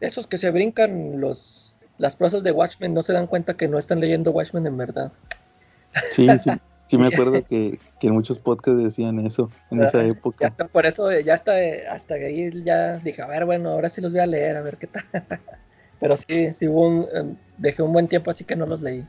[0.00, 3.78] esos que se brincan los, las prosas de Watchmen no se dan cuenta que no
[3.78, 5.10] están leyendo Watchmen en verdad.
[6.10, 6.50] Sí, sí.
[6.88, 10.46] Sí me acuerdo que, en muchos podcasts decían eso en esa época.
[10.46, 11.54] hasta por eso ya hasta,
[11.90, 14.76] hasta ahí ya dije, a ver, bueno, ahora sí los voy a leer, a ver
[14.76, 15.04] qué tal.
[16.04, 19.06] Pero sí, sí hubo un, em, dejé un buen tiempo así que no los leí.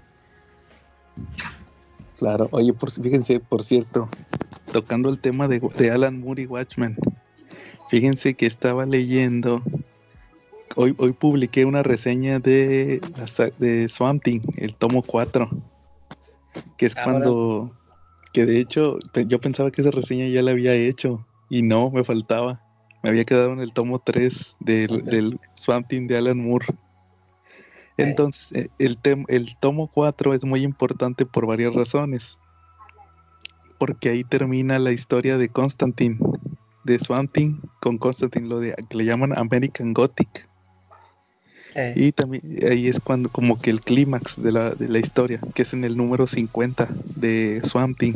[2.18, 4.08] Claro, oye, por, fíjense, por cierto,
[4.72, 6.96] tocando el tema de, de Alan Moore y Watchmen,
[7.90, 9.62] fíjense que estaba leyendo,
[10.78, 13.02] hoy, hoy publiqué una reseña de,
[13.60, 15.50] de Swamp Thing, el tomo 4
[16.78, 17.76] que es cuando,
[18.32, 22.06] que de hecho yo pensaba que esa reseña ya la había hecho y no, me
[22.06, 22.62] faltaba.
[23.04, 26.66] Me había quedado en el tomo 3 del, del Swamp de Alan Moore.
[27.98, 32.38] Entonces, eh, el, el tomo 4 es muy importante por varias razones.
[33.78, 36.18] Porque ahí termina la historia de Constantine,
[36.84, 37.32] de Swamp
[37.82, 40.50] con Constantine, lo de, que le llaman American Gothic.
[41.76, 41.94] Eh.
[41.96, 45.64] Y también ahí es cuando como que el clímax de la, de la historia, que
[45.64, 48.16] es en el número 50 de Swamp Thing.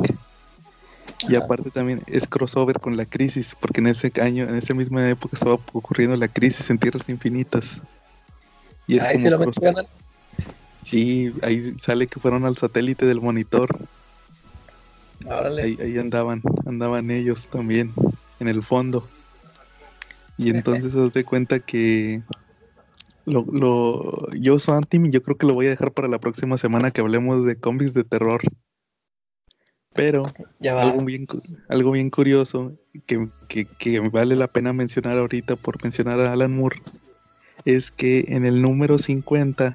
[1.28, 5.06] Y aparte también es crossover con la crisis, porque en ese año, en esa misma
[5.08, 7.82] época estaba ocurriendo la crisis en Tierras Infinitas.
[8.90, 9.52] Y es como
[10.82, 13.68] Sí, ahí sale que fueron al satélite del monitor.
[15.28, 17.92] Ahí, ahí, andaban, andaban ellos también,
[18.40, 19.06] en el fondo.
[20.38, 22.22] Y entonces se das cuenta que
[23.26, 26.56] lo, lo, yo soy anti yo creo que lo voy a dejar para la próxima
[26.56, 28.40] semana que hablemos de cómics de terror.
[29.92, 30.22] Pero
[30.62, 31.26] algo, bien,
[31.68, 32.72] algo bien curioso
[33.06, 33.28] que,
[33.78, 36.80] que, vale la pena mencionar ahorita por mencionar a Alan Moore
[37.64, 39.74] es que en el número 50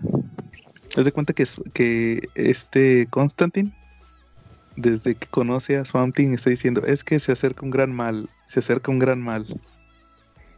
[0.97, 3.73] Haz de cuenta que, que este Constantine,
[4.77, 8.59] desde que conoce a Swamp está diciendo, es que se acerca un gran mal, se
[8.59, 9.45] acerca un gran mal.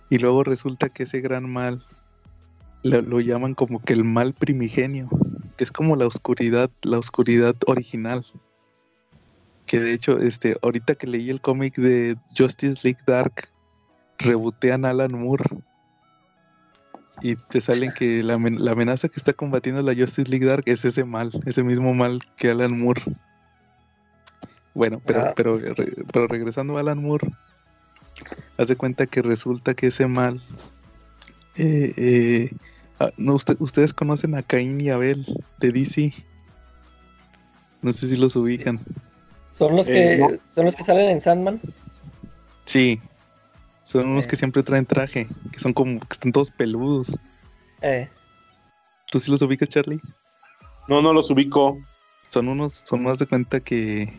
[0.10, 1.84] Y luego resulta que ese gran mal
[2.84, 5.10] lo, llaman como que el mal primigenio,
[5.58, 8.24] que es como la oscuridad, la oscuridad original.
[9.66, 13.50] Que de hecho, este, ahorita que leí el cómic de Justice League Dark,
[14.20, 15.46] rebotean Alan Moore.
[17.22, 21.04] Y te salen que la, amenaza que está combatiendo la Justice League Dark es ese
[21.04, 23.02] mal, ese mismo mal que Alan Moore.
[24.74, 25.34] Bueno, pero, ah.
[25.36, 25.60] pero,
[26.14, 27.28] pero regresando a Alan Moore,
[28.58, 30.40] haz de cuenta que resulta que ese mal
[31.58, 32.52] eh, eh,
[33.00, 33.12] ah,
[33.60, 35.26] ustedes conocen a Caín y Abel
[35.60, 36.14] de DC.
[37.82, 38.80] No sé si los ubican.
[39.58, 41.60] ¿Son los que, eh, ¿son los que salen en Sandman?
[42.66, 43.02] Sí.
[43.88, 47.18] Son unos que siempre traen traje, que son como que están todos peludos.
[49.10, 50.02] ¿Tú sí los ubicas, Charlie?
[50.90, 51.80] No, no los ubico.
[52.28, 54.12] Son unos, son más de cuenta que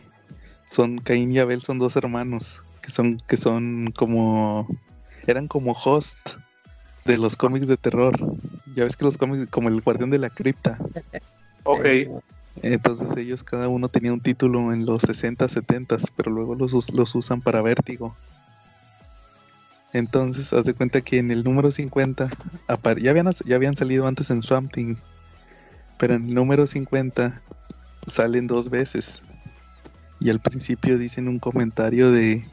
[0.64, 4.66] son Caín y Abel, son dos hermanos, que son, que son como,
[5.26, 6.18] eran como host
[7.04, 8.16] de los cómics de terror.
[8.74, 10.78] Ya ves que los cómics, como el guardián de la cripta.
[11.64, 11.84] ok.
[12.62, 17.14] Entonces ellos cada uno tenía un título en los 60, 70, pero luego los, los
[17.14, 18.16] usan para vértigo.
[19.92, 22.28] Entonces, haz de cuenta que en el número 50,
[23.00, 24.96] ya habían, ya habían salido antes en Swamp Thing,
[25.98, 27.42] pero en el número 50
[28.06, 29.22] salen dos veces.
[30.20, 32.44] Y al principio dicen un comentario de,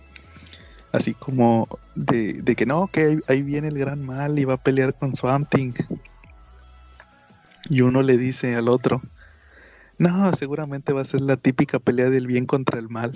[0.91, 4.93] así como de, que no, que ahí, viene el gran mal y va a pelear
[4.93, 5.73] con Swamp Thing.
[7.69, 9.01] Y uno le dice al otro,
[9.97, 13.11] no, seguramente va a ser la típica pelea del bien contra el mal.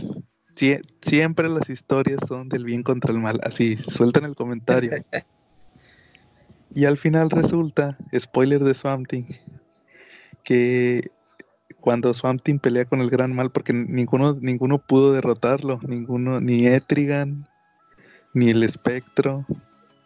[1.02, 3.40] Siempre las historias son del bien contra el mal.
[3.44, 4.92] Así, sueltan el comentario.
[6.74, 9.26] y al final resulta, spoiler de Swamp Thing,
[10.44, 11.02] que
[11.80, 16.68] cuando Swamp Thing pelea con el gran mal, porque ninguno, ninguno pudo derrotarlo, ninguno, ni
[16.68, 17.48] Etrigan,
[18.34, 19.46] ni el espectro,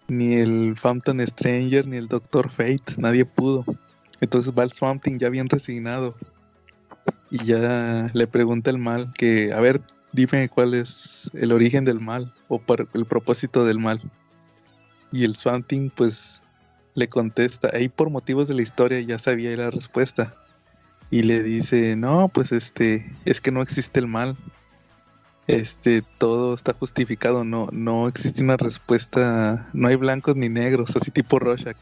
[0.07, 3.65] ni el Phantom Stranger, ni el Doctor Fate, nadie pudo.
[4.21, 6.15] Entonces va el Swamp ya bien resignado.
[7.29, 9.81] Y ya le pregunta el mal que, a ver,
[10.13, 12.61] dime cuál es el origen del mal o
[12.93, 14.01] el propósito del mal.
[15.11, 16.41] Y el Swamp pues
[16.95, 20.35] le contesta, ahí por motivos de la historia ya sabía la respuesta.
[21.09, 24.35] Y le dice, no, pues este, es que no existe el mal,
[25.47, 31.11] este, todo está justificado, no, no existe una respuesta, no hay blancos ni negros, así
[31.11, 31.77] tipo Rorschach.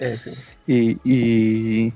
[0.00, 0.18] Eh,
[0.66, 1.92] y, y,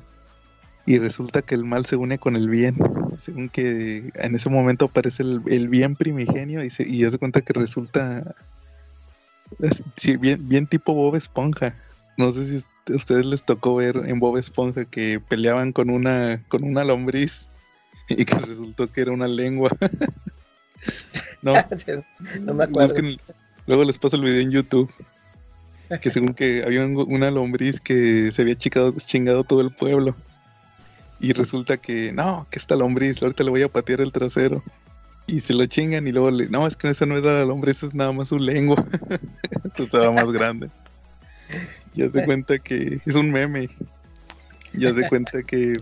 [0.87, 2.77] y, resulta que el mal se une con el bien,
[3.17, 7.53] según que en ese momento aparece el, bien primigenio y, se, y hace cuenta que
[7.53, 8.35] resulta
[10.19, 11.75] bien, bien tipo Bob Esponja.
[12.17, 16.43] No sé si a ustedes les tocó ver en Bob Esponja que peleaban con una,
[16.49, 17.51] con una lombriz
[18.09, 19.71] y que resultó que era una lengua.
[21.43, 21.55] no,
[22.41, 22.95] no me acuerdo.
[23.67, 24.91] luego les paso el video en YouTube.
[26.01, 30.17] Que según que había una lombriz que se había chingado, chingado todo el pueblo.
[31.23, 34.63] Y resulta que, no, que esta lombriz, ahorita le voy a patear el trasero.
[35.27, 37.83] Y se lo chingan y luego le, no, es que esa no era la lombriz,
[37.85, 38.85] es nada más su lengua.
[39.65, 40.69] Entonces estaba más grande.
[41.95, 43.71] Ya se cuenta que es un meme.
[44.75, 45.77] Ya se cuenta que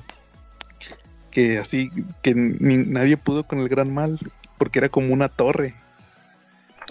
[1.30, 1.90] que así,
[2.22, 4.18] que nadie pudo con el gran mal,
[4.58, 5.74] porque era como una torre.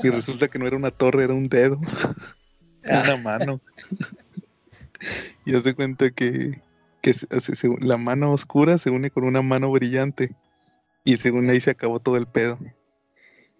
[0.01, 1.77] Y resulta que no era una torre, era un dedo,
[2.85, 3.59] una mano.
[5.45, 6.61] y hace cuenta que,
[7.01, 7.13] que
[7.81, 10.35] la mano oscura se une con una mano brillante.
[11.03, 12.59] Y según ahí se acabó todo el pedo.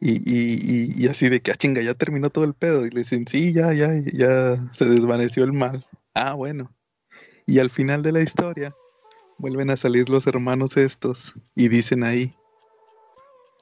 [0.02, 2.86] Y, y, y, así de que, ah, chinga, ya terminó todo el pedo.
[2.86, 5.86] Y le dicen, sí, ya, ya, ya se desvaneció el mal.
[6.14, 6.74] Ah, bueno.
[7.46, 8.76] Y al final de la historia,
[9.40, 12.36] vuelven a salir los hermanos estos y dicen ahí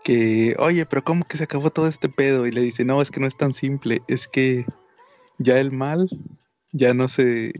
[0.04, 2.48] que, oye, pero ¿cómo que se acabó todo este pedo?
[2.48, 4.66] Y le dice, no, es que no es tan simple, es que
[5.38, 6.10] ya el mal
[6.72, 7.54] ya no se,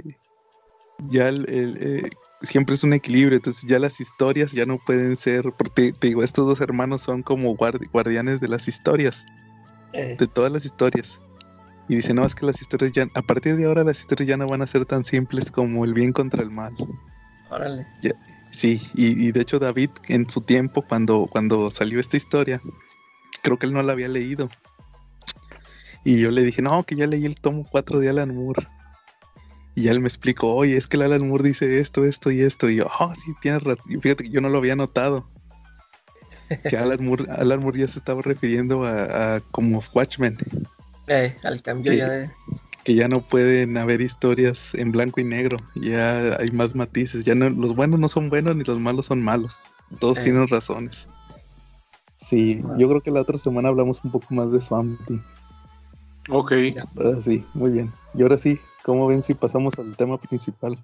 [1.10, 2.10] ya el, eh,
[2.42, 6.24] siempre es un equilibrio, entonces ya las historias ya no pueden ser, porque te digo,
[6.24, 9.26] estos dos hermanos son como guardianes de las historias,
[9.94, 10.16] eh.
[10.18, 11.22] de todas las historias.
[11.90, 14.38] Y dice, no, es que las historias ya, a partir de ahora las historias ya
[14.38, 16.74] no van a ser tan simples como el bien contra el mal.
[17.50, 17.88] Órale.
[18.52, 22.60] Sí, y, de hecho David en su tiempo, cuando, cuando salió esta historia,
[23.42, 24.50] creo que él no la había leído.
[26.04, 28.68] Y yo le dije, no, que ya leí el tomo 4 de Alan Moore.
[29.78, 32.68] Y él me explicó, oye, es que el Alan Moore dice esto, esto y esto.
[32.68, 34.02] Y yo, oh, sí, tienes razón.
[34.02, 35.30] Fíjate que yo no lo había notado.
[36.68, 40.36] Que Alan Moore, Alan Moore ya se estaba refiriendo a, como Watchmen.
[41.06, 42.30] Eh, al cambio ya de
[42.86, 47.36] que ya no pueden haber historias en blanco y negro, ya hay más matices, ya
[47.36, 49.60] no, los buenos no son buenos ni los malos son malos,
[50.00, 51.08] todos tienen razones.
[52.16, 55.00] Sí, yo creo que la otra semana hablamos un poco más de Swamp
[56.30, 56.54] Ok.
[56.96, 57.92] Ahora sí, muy bien.
[58.14, 60.78] Y ahora sí, ¿cómo ven si pasamos al tema principal?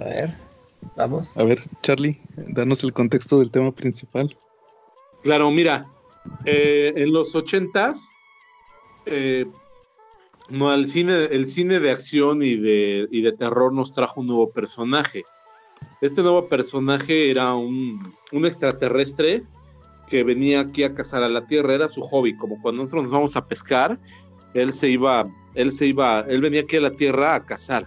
[0.00, 0.34] A ver,
[0.94, 1.36] vamos.
[1.36, 4.38] A ver, Charlie, danos el contexto del tema principal.
[5.24, 5.88] Claro, mira,
[6.44, 8.08] eh, en los ochentas,
[9.06, 9.44] eh,
[10.48, 14.28] no, el cine, el cine de acción y de, y de terror nos trajo un
[14.28, 15.24] nuevo personaje.
[16.00, 19.42] Este nuevo personaje era un, un extraterrestre
[20.08, 23.12] que venía aquí a cazar a la tierra, era su hobby, como cuando nosotros nos
[23.12, 23.98] vamos a pescar,
[24.62, 27.86] él se iba, él se iba, él venía aquí a la tierra a cazar.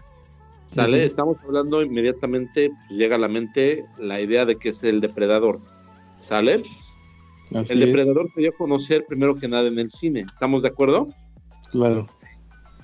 [0.66, 1.04] ¿Sale?
[1.04, 5.60] Estamos hablando inmediatamente, pues, llega a la mente la idea de que es el depredador.
[6.18, 6.62] ¿Sale?
[7.52, 10.22] el depredador se dio a conocer primero que nada en el cine.
[10.32, 11.10] ¿Estamos de acuerdo?
[11.72, 12.08] Claro.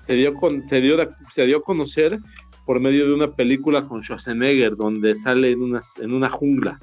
[0.07, 0.97] Se dio, con, se dio,
[1.31, 2.19] se dio a conocer
[2.65, 6.79] por medio de una película con Schwarzenegger, donde sale en una, en una jungla.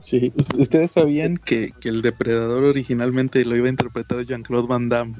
[0.00, 5.16] Sí, ustedes sabían que, el depredador originalmente lo iba a interpretar Jean-Claude Van Damme.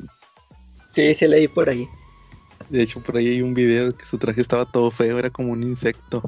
[0.96, 1.90] Sí, se leí por ahí.
[2.70, 5.52] De hecho, por ahí hay un video que su traje estaba todo feo, era como
[5.52, 6.22] un insecto.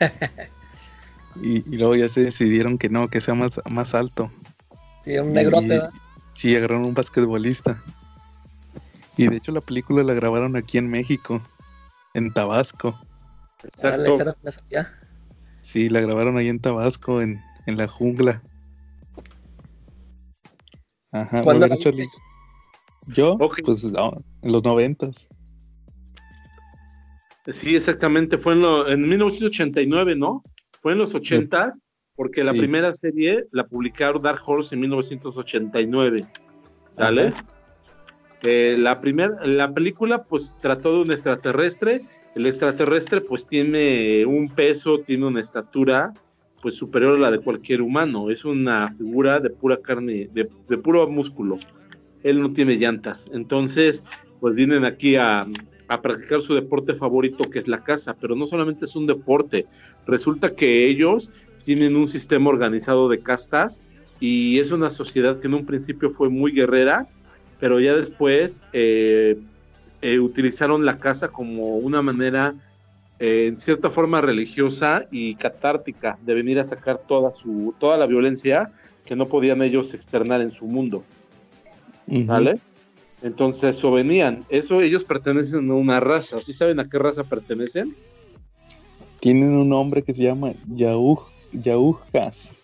[1.42, 4.30] y, luego ya se decidieron que no, que sea más, más alto.
[5.04, 5.82] Sí, un negrote.
[6.32, 7.82] Sí, agarraron un basquetbolista.
[9.18, 11.42] Y de hecho la película la grabaron aquí en México,
[12.14, 12.98] en Tabasco.
[13.62, 14.36] Exacto.
[15.60, 18.42] Sí, la grabaron ahí en Tabasco, en, la jungla.
[21.12, 22.08] Ajá, ¿Cuándo Charlie?
[23.08, 25.28] Yo, pues en los noventas.
[27.50, 30.42] Sí, exactamente, fue en, en 1989, ¿no?
[30.82, 31.78] Fue en los ochentas,
[32.16, 36.26] porque la primera serie la publicaron Dark Horse en 1989,
[36.90, 37.32] ¿sale?
[38.42, 42.02] Eh, la, primera, la película pues trató de un extraterrestre
[42.36, 46.12] el extraterrestre pues tiene un peso, tiene una estatura
[46.60, 48.30] pues superior a la de cualquier humano.
[48.30, 50.44] Es una figura de pura carne, de,
[50.76, 51.56] puro músculo.
[52.26, 53.30] Él no tiene llantas.
[53.32, 54.04] Entonces,
[54.40, 55.46] pues vienen aquí a,
[56.02, 59.66] practicar su deporte favorito que es la caza, pero no solamente es un deporte,
[60.04, 61.30] resulta que ellos
[61.64, 63.80] tienen un sistema organizado de castas
[64.18, 67.06] y es una sociedad que en un principio fue muy guerrera,
[67.60, 69.38] pero ya después eh,
[70.02, 72.54] eh, utilizaron la casa como una manera,
[73.20, 78.06] eh, en cierta forma religiosa y catártica, de venir a sacar toda, su, toda la
[78.06, 78.72] violencia
[79.04, 81.04] que no podían ellos externar en su mundo.
[82.06, 82.58] ¿Vale?
[83.22, 84.44] Entonces, eso venían.
[84.48, 86.40] Eso ellos pertenecen a una raza.
[86.42, 87.96] ¿Sí saben a qué raza pertenecen?
[89.20, 92.56] Tienen un nombre que se llama Yahuj, Yahujas.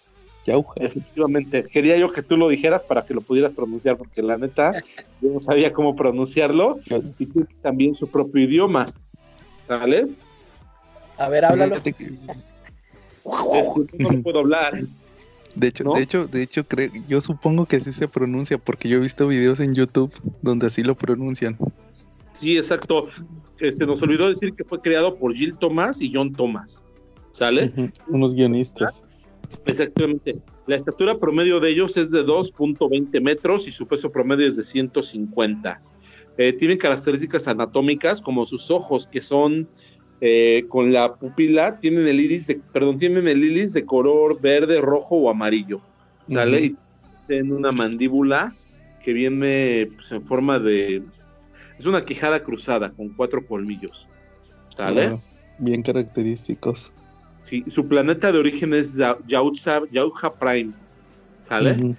[0.77, 4.73] Efectivamente, quería yo que tú lo dijeras para que lo pudieras pronunciar, porque la neta,
[5.21, 6.81] yo no sabía cómo pronunciarlo,
[7.19, 8.85] y tú también su propio idioma.
[9.69, 10.09] ¿Vale?
[11.17, 11.77] A ver, háblalo.
[13.99, 14.81] no lo puedo hablar.
[15.55, 16.65] De hecho, de hecho, de hecho,
[17.09, 20.83] yo supongo que así se pronuncia, porque yo he visto videos en YouTube donde así
[20.83, 21.59] lo pronuncian.
[22.41, 23.09] Sí, exacto.
[23.59, 26.83] Este, nos olvidó decir que fue creado por Jill Thomas y John Thomas.
[27.31, 27.73] ¿Sale?
[28.09, 29.05] Unos guionistas.
[29.67, 30.39] Exactamente.
[30.67, 34.65] La estatura promedio de ellos es de 2.20 metros y su peso promedio es de
[34.65, 35.83] 150.
[36.39, 39.69] Eh, tienen características anatómicas como sus ojos que son
[40.25, 44.81] eh, con la pupila, tienen el iris de, perdón, tienen el iris de color verde,
[44.81, 45.81] rojo o amarillo.
[46.29, 46.67] ¿Sale?
[46.67, 46.77] Y
[47.27, 48.55] tienen una mandíbula
[49.03, 51.03] que viene pues, en forma de.
[51.77, 54.07] Es una quijada cruzada con cuatro colmillos.
[54.77, 55.19] ¿Sale?
[55.59, 56.93] bien característicos.
[57.43, 58.97] Sí, su planeta de origen es
[59.27, 60.73] Yautja Prime,
[61.49, 61.97] ¿sale?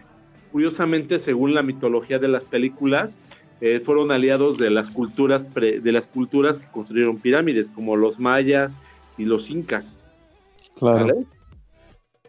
[0.53, 3.19] Curiosamente, según la mitología de las películas,
[3.65, 8.77] eh, fueron aliados de las culturas de las culturas que construyeron pirámides, como los mayas
[9.17, 9.95] y los incas.
[10.75, 11.05] Claro.
[11.05, 11.25] ¿vale?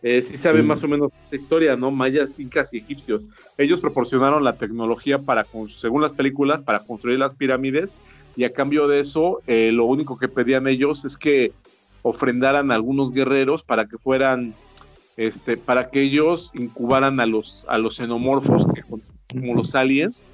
[0.01, 1.91] Eh, sí saben más o menos esa historia, ¿no?
[1.91, 3.29] Mayas, incas y egipcios.
[3.59, 5.45] Ellos proporcionaron la tecnología para,
[5.77, 7.97] según las películas, para construir las pirámides
[8.37, 11.51] y a cambio de eso, eh, lo único que pedían ellos es que
[12.03, 14.55] ofrendaran a algunos guerreros para que fueran,
[15.17, 20.25] este, para que ellos incubaran a los, a los xenomorfos, que, como los aliens,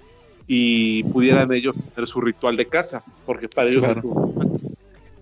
[0.53, 3.85] y pudieran ellos hacer su ritual de caza, porque para ellos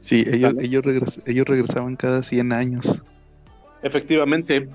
[0.00, 3.02] Sí, ellos, ellos, ellos regresaban cada 100 años.
[3.82, 4.66] Efectivamente.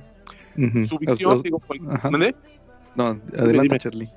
[0.86, 1.60] Su visión, digo,
[2.95, 4.10] No, adelante, Charlie.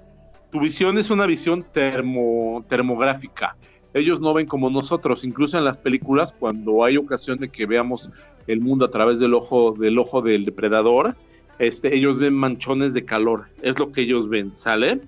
[0.53, 3.57] Su visión es una visión termo, termográfica.
[3.95, 8.11] Ellos no ven como nosotros, incluso en las películas, cuando hay ocasión de que veamos
[8.47, 11.17] el mundo a través del ojo del ojo del depredador,
[11.59, 15.01] este, ellos ven manchones de calor, es lo que ellos ven, ¿sale?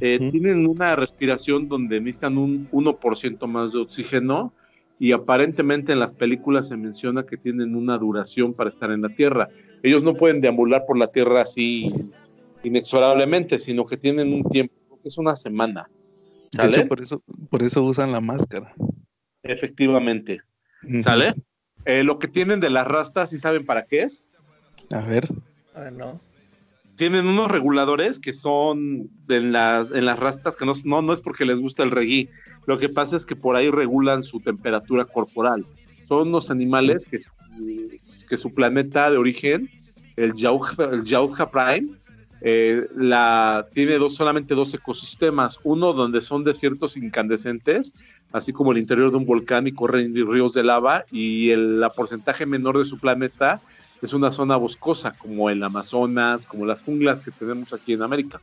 [0.00, 4.52] Eh, tienen una respiración donde necesitan un 1% más de oxígeno
[4.98, 9.08] y aparentemente en las películas se menciona que tienen una duración para estar en la
[9.08, 9.48] Tierra.
[9.82, 11.92] Ellos no pueden deambular por la Tierra así
[12.62, 15.90] inexorablemente, sino que tienen un tiempo, que es una semana.
[16.52, 16.86] ¿Sale?
[16.86, 18.72] por eso, por eso usan la máscara.
[19.42, 20.40] Efectivamente.
[21.02, 21.34] ¿Sale?
[21.84, 24.30] Eh, lo que tienen de las rastas, ¿sí saben para qué es?
[24.90, 25.28] A ver.
[25.74, 26.20] A ver, no
[26.96, 31.20] tienen unos reguladores que son en las, en las rastas que no, no, no es
[31.20, 32.30] porque les gusta el reggae.
[32.66, 35.66] Lo que pasa es que por ahí regulan su temperatura corporal.
[36.02, 37.18] Son unos animales que,
[38.28, 39.68] que su planeta de origen,
[40.16, 41.02] el Yautja, el
[41.50, 41.96] Prime,
[42.46, 45.58] eh, la, tiene dos, solamente dos ecosistemas.
[45.64, 47.94] Uno donde son desiertos incandescentes,
[48.32, 51.90] así como el interior de un volcán y corren ríos de lava, y el la
[51.90, 53.60] porcentaje menor de su planeta
[54.04, 58.40] es una zona boscosa, como el Amazonas, como las junglas que tenemos aquí en América.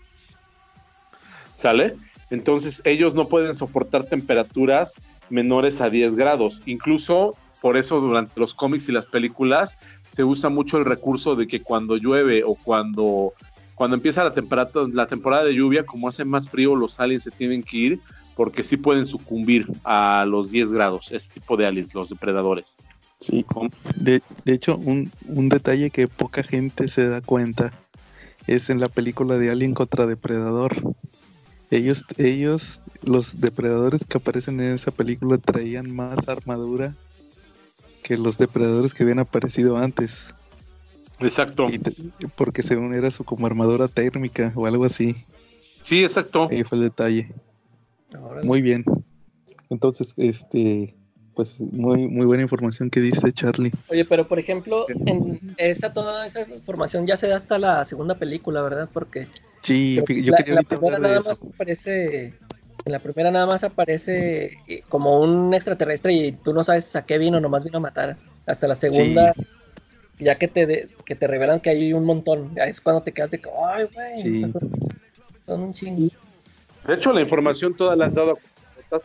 [1.55, 1.95] ¿Sale?
[2.31, 4.95] Entonces ellos no pueden soportar temperaturas
[5.29, 6.63] menores a 10 grados.
[6.65, 9.77] Incluso por eso durante los cómics y las películas
[10.09, 13.33] se usa mucho el recurso de que cuando llueve o cuando,
[13.75, 17.31] cuando empieza la, temperatura, la temporada de lluvia, como hace más frío, los aliens se
[17.31, 17.99] tienen que ir
[18.35, 22.75] porque sí pueden sucumbir a los 10 grados, este tipo de aliens, los depredadores.
[23.21, 23.45] Sí,
[23.97, 27.71] de, de hecho, un, un, detalle que poca gente se da cuenta
[28.47, 30.95] es en la película de Alien contra Depredador.
[31.69, 36.95] Ellos, ellos, los depredadores que aparecen en esa película traían más armadura
[38.01, 40.33] que los depredadores que habían aparecido antes.
[41.19, 41.67] Exacto.
[42.35, 45.15] porque según era su como armadura térmica o algo así.
[45.83, 46.47] Sí, exacto.
[46.49, 47.31] Ahí fue el detalle.
[48.43, 48.83] Muy bien.
[49.69, 50.95] Entonces, este,
[51.35, 53.71] pues muy, muy buena información que diste, Charlie.
[53.87, 58.15] Oye, pero por ejemplo, en esa toda esa información ya se da hasta la segunda
[58.15, 58.89] película, ¿verdad?
[58.91, 59.27] Porque
[59.61, 62.33] sí, yo la, quería la primera nada más aparece,
[62.85, 67.05] en la primera nada más aparece eh, como un extraterrestre y tú no sabes a
[67.05, 68.17] qué vino, nomás vino a matar.
[68.45, 69.33] Hasta la segunda,
[70.19, 73.39] ya que te que te revelan que hay un montón, es cuando te quedas de
[73.39, 74.51] que, ay, güey, sí.
[75.45, 76.09] son, un chingo.
[76.87, 78.39] De hecho, la información toda la han dado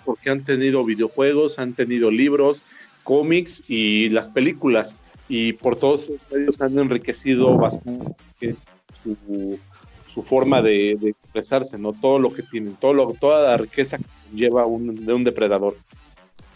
[0.05, 2.65] porque han tenido videojuegos, han tenido libros,
[3.03, 4.97] cómics y las películas.
[5.29, 8.57] Y por todos ellos han enriquecido bastante
[9.03, 11.93] su, forma de, expresarse, ¿no?
[11.93, 15.77] Todo lo que tienen, todo lo, toda la riqueza que lleva un, de un depredador.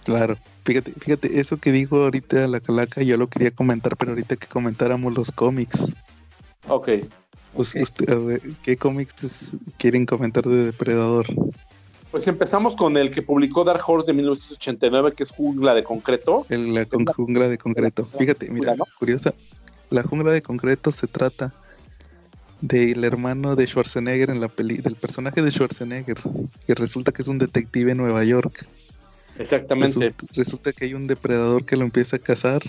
[0.04, 4.36] Claro, fíjate, fíjate, eso que dijo ahorita la calaca, yo lo quería comentar, pero ahorita
[4.36, 5.92] que comentáramos los cómics.
[6.68, 6.88] Ok.
[7.54, 7.74] Pues,
[8.62, 11.26] ¿Qué cómics quieren comentar de Depredador?
[12.10, 16.44] Pues empezamos con el que publicó Dark Horse de 1989, que es Jungla de Concreto.
[16.48, 16.84] la
[17.14, 18.06] Jungla de Concreto.
[18.18, 19.32] Fíjate, mira, curiosa.
[19.90, 21.54] La Jungla de Concreto se trata
[22.60, 26.18] del hermano de Schwarzenegger en la peli, del personaje de Schwarzenegger,
[26.66, 28.66] que resulta que es un detective en Nueva York.
[29.38, 30.12] Exactamente.
[30.34, 32.60] Resulta, que hay un depredador que lo empieza a cazar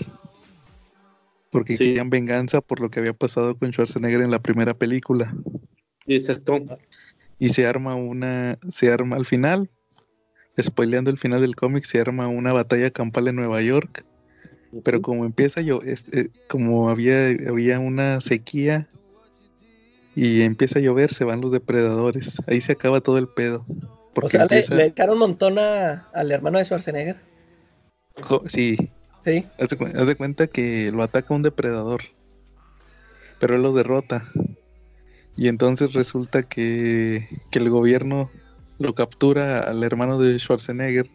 [1.50, 5.34] porque querían venganza por lo que había pasado con Schwarzenegger en la primera película.
[6.06, 6.58] Exacto
[7.42, 9.68] y se arma una, se arma al final,
[10.56, 14.04] spoileando el final del cómic, se arma una batalla campal en Nueva York.
[14.84, 18.86] Pero como empieza yo, este, como había, había una sequía
[20.14, 22.40] y empieza a llover, se van los depredadores.
[22.46, 23.66] Ahí se acaba todo el pedo.
[24.14, 27.16] o sea, le, le un montón al hermano de Schwarzenegger.
[28.46, 28.76] Sí.
[29.24, 29.46] Sí.
[29.58, 32.02] haz de cuenta que lo ataca un depredador.
[33.40, 34.22] Pero él lo derrota.
[35.36, 38.30] Y entonces resulta que, el gobierno
[38.78, 41.08] lo captura al hermano de Schwarzenegger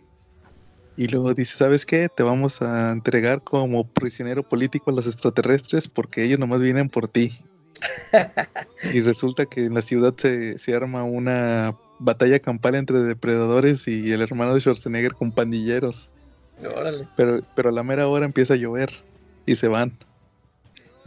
[0.95, 2.09] y luego dice, ¿sabes qué?
[2.09, 7.07] Te vamos a entregar como prisionero político a los extraterrestres porque ellos nomás vienen por
[7.07, 7.37] ti.
[8.93, 14.11] y resulta que en la ciudad se, se, arma una batalla campal entre depredadores y
[14.11, 16.09] el hermano de Schwarzenegger con pandilleros.
[17.15, 18.89] Pero, pero a la mera hora empieza a llover
[19.45, 19.93] y se van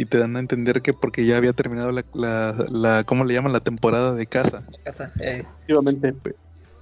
[0.01, 3.35] y te dan a entender que porque ya había terminado la, la, la ¿cómo le
[3.35, 3.53] llaman?
[3.53, 4.67] La temporada de caza.
[4.83, 5.45] Caza, eh.
[5.45, 6.15] Efectivamente.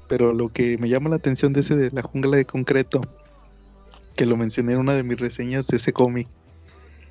[0.07, 3.01] Pero lo que me llama la atención de ese de la jungla de concreto,
[4.14, 6.29] que lo mencioné en una de mis reseñas de ese cómic,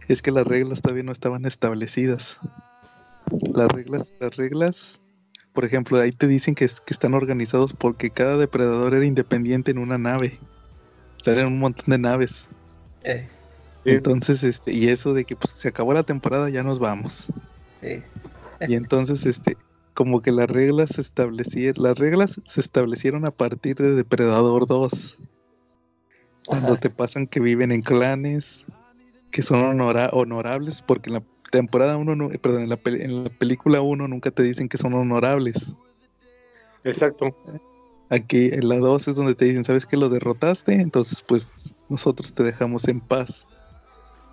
[0.07, 2.39] es que las reglas todavía no estaban establecidas.
[3.53, 5.01] Las reglas, las reglas,
[5.51, 9.77] por ejemplo, ahí te dicen que, que están organizados porque cada depredador era independiente en
[9.77, 10.39] una nave.
[11.19, 12.47] O sea, eran un montón de naves.
[13.03, 13.27] Eh.
[13.85, 17.27] Entonces, este, y eso de que pues, se acabó la temporada, ya nos vamos.
[17.81, 18.03] Sí.
[18.67, 19.57] y entonces, este,
[19.93, 25.17] como que las reglas se establecieron, las reglas se establecieron a partir de Depredador 2.
[26.45, 28.65] Cuando te pasan que viven en clanes,
[29.31, 34.07] que son honorables, porque en la temporada 1, perdón, en la, en la película 1
[34.07, 35.73] nunca te dicen que son honorables.
[36.83, 37.35] Exacto.
[38.09, 40.75] Aquí en la 2 es donde te dicen, ¿sabes que lo derrotaste?
[40.75, 41.51] Entonces, pues
[41.89, 43.45] nosotros te dejamos en paz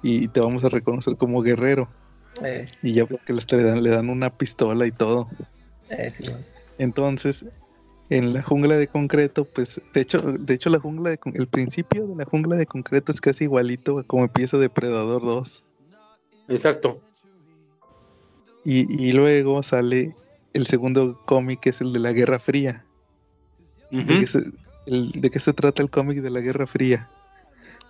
[0.05, 1.89] y te vamos a reconocer como guerrero.
[2.43, 2.67] Eh.
[2.83, 5.29] Y ya porque le dan, le dan una pistola y todo.
[5.89, 6.13] Eh,
[6.77, 7.47] Entonces,
[8.11, 12.07] en la jungla de concreto, pues, de hecho, de hecho la jungla de el principio
[12.07, 15.65] de la jungla de concreto es casi igualito a como empieza Depredador 2.
[16.49, 17.01] Exacto.
[18.67, 20.15] Y, luego sale
[20.53, 22.85] el segundo cómic, que es el de la Guerra Fría.
[23.91, 24.21] ¿De,
[25.31, 27.09] qué se, trata el cómic de la Guerra Fría?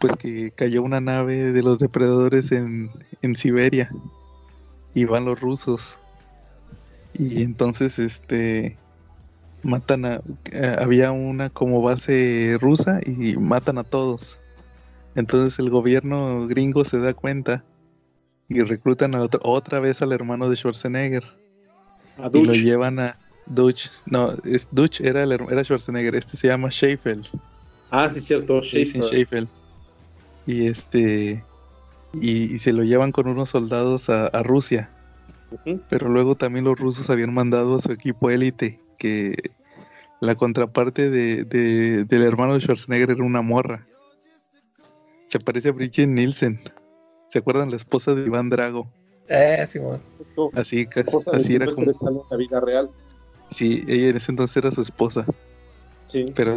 [0.04, 2.90] Pues que cayó una nave de los depredadores en,
[3.22, 3.90] en Siberia
[4.92, 5.98] y van los rusos.
[7.14, 8.76] Y entonces, este,
[9.62, 10.20] matan a,
[10.52, 14.38] eh, había una como base rusa y matan a todos.
[15.14, 17.64] Entonces el gobierno gringo se da cuenta
[18.50, 21.24] y reclutan a otra vez al hermano de Schwarzenegger.
[22.30, 23.88] y lo llevan a Dutch.
[24.04, 26.14] No, es Dutch era, el, era Schwarzenegger.
[26.14, 27.26] Este se llama Sheffield.
[27.90, 29.48] Ah, sí, cierto, Sheffield.
[30.46, 31.44] Y este.
[32.12, 34.90] Y, se lo llevan con unos soldados a, Rusia.
[35.88, 39.34] Pero luego también los rusos habían mandado a su equipo élite, que
[40.20, 43.86] la contraparte de, del hermano de Schwarzenegger era una morra.
[45.26, 46.60] Se parece a Bridget Nielsen.
[47.28, 48.88] ¿Se acuerdan la esposa de Iván Drago?
[49.28, 49.80] Eh, sí,
[50.54, 50.86] Así,
[51.32, 51.92] así era como.
[52.30, 52.90] la vida real.
[53.50, 55.26] Sí, ella en ese entonces era su esposa.
[56.06, 56.26] Sí.
[56.34, 56.56] Pero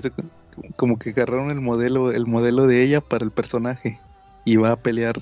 [0.76, 3.99] como que agarraron el modelo, el modelo de ella para el personaje.
[4.45, 5.20] Y va a pelear.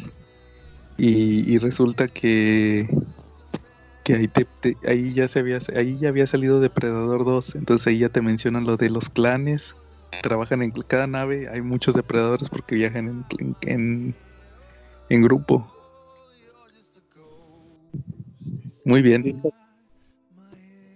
[0.97, 2.87] Y, resulta que
[4.03, 4.29] que ahí,
[4.87, 8.65] ahí ya se había ahí ya había salido Depredador 2, entonces ahí ya te mencionan
[8.65, 9.75] lo de los clanes,
[10.21, 13.25] trabajan en cada nave, hay muchos depredadores porque viajan
[13.63, 14.15] en,
[15.09, 15.75] en grupo.
[18.85, 19.41] Muy bien.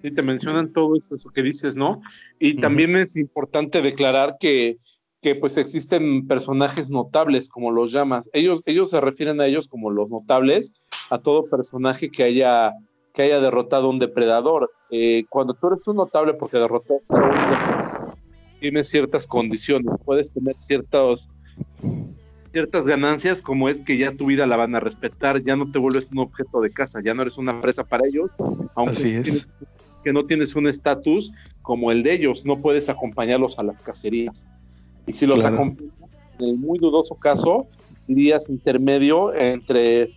[0.02, 2.02] Sí, te mencionan todo eso, que dices, ¿no?
[2.40, 4.78] Y también es importante declarar que,
[5.22, 8.30] que, pues existen personajes notables, como los llamas.
[8.32, 10.74] Ellos, ellos se refieren a ellos como los notables,
[11.10, 12.72] a todo personaje que haya,
[13.14, 14.72] que haya derrotado a un depredador.
[14.90, 18.16] Eh, cuando tú eres un notable porque derrotaste a un depredador,
[18.62, 21.30] tienes ciertas condiciones, puedes tener ciertos
[22.52, 25.78] ciertas ganancias como es que ya tu vida la van a respetar, ya no te
[25.78, 28.32] vuelves un objeto de casa, ya no eres una presa para ellos,
[28.76, 29.24] aunque
[30.04, 31.32] que no tienes un estatus
[31.62, 34.46] como el de ellos, no puedes acompañarlos a las cacerías.
[35.06, 35.94] Y si los acompañas,
[36.40, 37.68] en el muy dudoso caso,
[38.08, 40.12] irías intermedio entre,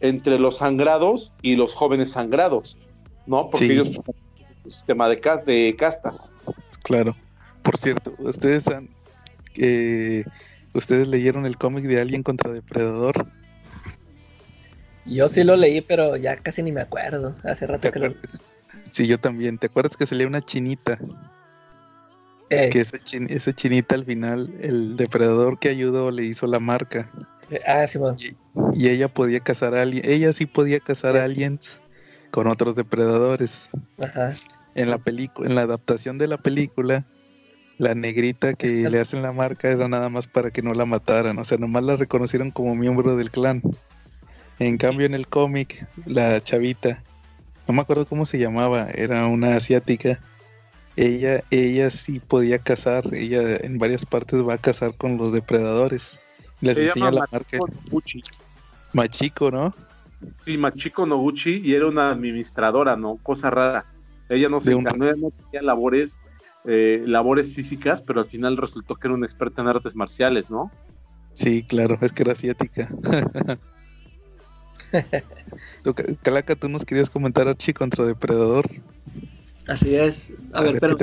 [0.00, 2.78] entre los sangrados y los jóvenes sangrados,
[3.26, 3.50] ¿no?
[3.50, 4.22] Porque ellos tienen
[4.64, 6.32] un sistema de, de castas.
[6.84, 7.16] Claro.
[7.62, 8.88] Por cierto, ustedes han...
[9.56, 10.24] Eh,
[10.74, 13.26] ¿Ustedes leyeron el cómic de Alien contra Depredador?
[15.06, 17.34] Yo sí lo leí, pero ya casi ni me acuerdo.
[17.44, 18.14] Hace rato que lo...
[18.96, 19.58] Sí, yo también.
[19.58, 20.98] ¿Te acuerdas que se leía una chinita?
[22.48, 22.70] Eh.
[22.70, 27.10] Que esa, chinita al final, el depredador que ayudó le hizo la marca.
[27.50, 28.16] Eh, ah, sí, bueno.
[28.72, 30.02] y, ella podía cazar a alguien.
[30.06, 31.82] Ella sí podía cazar a aliens
[32.30, 33.68] con otros depredadores.
[33.98, 34.34] Ajá.
[34.74, 37.04] En la película, en la adaptación de la película,
[37.76, 41.38] la negrita que le hacen la marca era nada más para que no la mataran,
[41.38, 43.60] o sea, nomás la reconocieron como miembro del clan.
[44.58, 47.02] En cambio, en el cómic, la chavita,
[47.66, 50.20] no me acuerdo cómo se llamaba, era una asiática.
[50.96, 56.20] Ella, ella sí podía cazar, ella en varias partes va a cazar con los depredadores.
[56.60, 57.58] Les enseña la marca.
[58.92, 59.74] Machiko, ¿no?
[60.44, 63.16] Sí, Machiko Noguchi y era una administradora, ¿no?
[63.22, 63.84] Cosa rara.
[64.30, 66.18] Ella no se encarnó, no tenía labores
[66.68, 70.72] eh, labores físicas, pero al final resultó que era un experto en artes marciales, ¿no?
[71.32, 72.88] Sí, claro, es que era asiática.
[76.22, 78.66] Calaca, tú nos querías comentar Archie contra Depredador.
[79.68, 80.32] Así es.
[80.52, 80.96] A, ver, pero.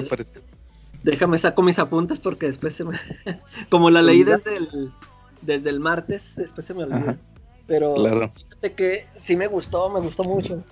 [1.03, 2.97] Déjame saco mis apuntes porque después se me.
[3.69, 4.91] Como la leí desde el,
[5.41, 7.17] desde el martes, después se me olvidó.
[7.67, 10.63] Pero fíjate que sí me gustó, me gustó mucho.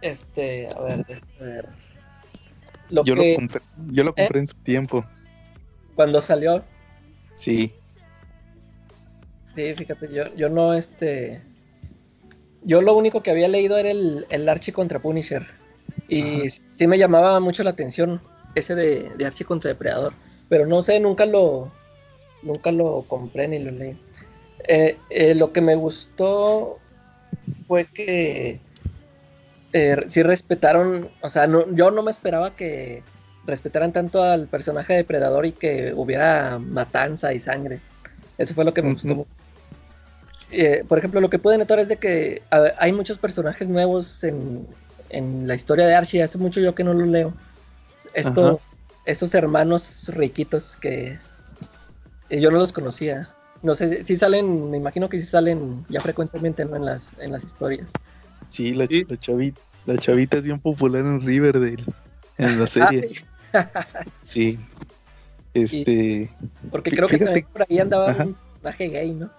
[0.00, 1.06] Este, a ver,
[1.40, 1.68] a ver
[2.90, 4.42] yo, lo compré, yo lo compré ¿Eh?
[4.42, 5.04] en su tiempo.
[5.94, 6.64] ¿Cuando salió?
[7.34, 7.72] Sí.
[9.56, 11.40] Sí, fíjate, yo, yo no, este...
[12.62, 15.46] Yo lo único que había leído era el, el Archie contra Punisher.
[16.08, 18.20] Y sí me llamaba mucho la atención
[18.54, 20.12] ese de, de Archie contra Depredador.
[20.48, 21.72] Pero no sé, nunca lo,
[22.42, 23.96] nunca lo compré ni lo leí.
[24.68, 26.78] Eh, eh, lo que me gustó
[27.66, 28.58] fue que
[29.72, 33.02] eh, sí respetaron, o sea, yo no me esperaba que
[33.46, 37.80] respetaran tanto al personaje de Depredador y que hubiera matanza y sangre.
[38.38, 39.26] Eso fue lo que me gustó.
[40.58, 42.40] Eh, por ejemplo, lo que pude notar es de que
[42.78, 44.66] hay muchos personajes nuevos en,
[45.46, 46.22] la historia de Archie.
[46.22, 47.34] Hace mucho yo que no lo leo.
[48.14, 48.70] estos,
[49.04, 51.18] estos hermanos riquitos que
[52.30, 53.28] yo no los conocía.
[53.62, 56.76] No sé, si salen, me imagino que sí salen ya frecuentemente ¿no?
[56.76, 57.90] en, las, en las historias.
[58.48, 58.86] Sí, la,
[59.18, 61.84] chavita, la chavita es bien popular en Riverdale,
[62.38, 63.24] en la ah, serie.
[64.22, 64.58] sí.
[65.54, 66.30] Este.
[66.70, 69.30] porque creo que por ahí andaba un personaje gay, ¿no?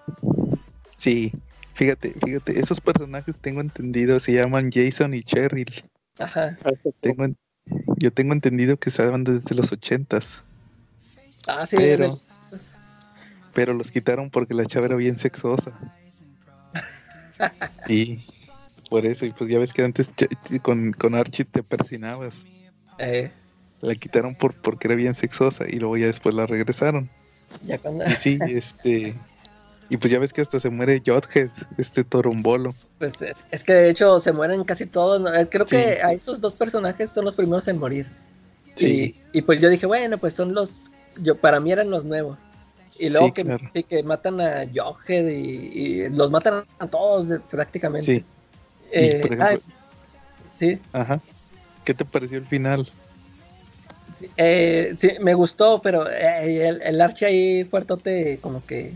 [0.98, 1.32] Sí,
[1.74, 5.72] fíjate, fíjate, esos personajes tengo entendido, se llaman Jason y Cheryl.
[6.18, 6.58] Ajá.
[7.00, 7.26] Tengo,
[7.98, 10.42] yo tengo entendido que van desde los ochentas.
[11.46, 12.20] Ah, sí, pero,
[13.54, 15.80] pero los quitaron porque la chava era bien sexosa.
[17.70, 18.26] sí,
[18.90, 20.10] por eso, y pues ya ves que antes
[20.62, 22.44] con, con Archie te persinabas.
[22.98, 23.30] Eh.
[23.80, 27.08] La quitaron por porque era bien sexosa y luego ya después la regresaron.
[27.64, 28.04] Ya cuando...
[28.04, 29.14] Y sí, este...
[29.90, 32.74] Y pues ya ves que hasta se muere Jothead, este torombolo.
[32.98, 33.14] Pues
[33.50, 35.34] es, que de hecho se mueren casi todos.
[35.34, 38.06] Eh, creo que a esos dos personajes son los primeros en morir.
[38.74, 39.16] Sí.
[39.32, 40.90] Y, pues yo dije, bueno, pues son los.
[41.22, 42.38] Yo, para mí eran los nuevos.
[42.98, 48.06] Y luego que, que, matan a Jothead y, los matan a todos prácticamente.
[48.06, 48.24] Sí.
[48.92, 49.58] Eh,
[50.58, 50.78] sí.
[50.92, 51.20] Ajá.
[51.84, 52.86] ¿Qué te pareció el final?
[54.36, 58.92] Eh, sí, me gustó, pero eh, el, el ahí fuertote como que...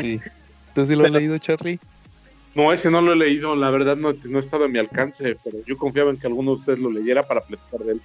[0.00, 0.20] sí.
[0.74, 1.78] ¿Tú sí lo has leído, Charlie?
[2.54, 5.36] No, ese no lo he leído, la verdad no, no ha estado a mi alcance,
[5.44, 8.00] pero yo confiaba en que alguno de ustedes lo leyera para platicar de él.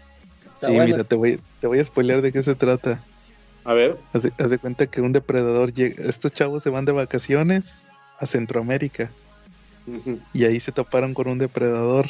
[0.61, 3.01] sí, mira, te voy, te voy a spoilear de qué se trata.
[3.65, 3.97] A ver.
[4.13, 7.81] Haz de, cuenta que un depredador llega, estos chavos se van de vacaciones
[8.19, 9.11] a Centroamérica.
[10.33, 12.07] Y ahí se toparon con un depredador.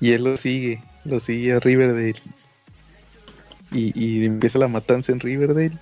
[0.00, 2.20] Y él lo sigue, lo sigue a Riverdale.
[3.72, 5.78] Y, empieza la matanza en Riverdale.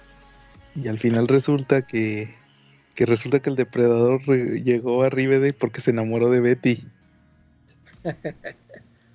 [0.76, 2.34] Y al final resulta que,
[2.94, 6.84] que resulta que el depredador llegó a Riverdale porque se enamoró de Betty.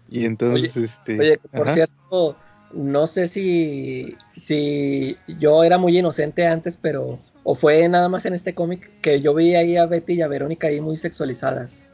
[0.10, 1.20] y entonces, este.
[1.20, 2.38] Oye, por cierto,
[2.74, 7.20] no sé si, si yo era muy inocente antes, pero.
[7.44, 10.28] O fue nada más en este cómic que yo vi ahí a Betty y a
[10.28, 11.88] Verónica ahí muy sexualizadas.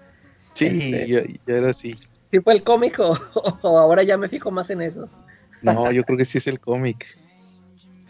[0.53, 1.93] Sí, este, ya, era así.
[1.93, 3.17] ¿Sí fue el cómic o,
[3.63, 5.07] ahora ya me fijo más en eso?
[5.61, 7.05] No, yo creo que sí es el cómic.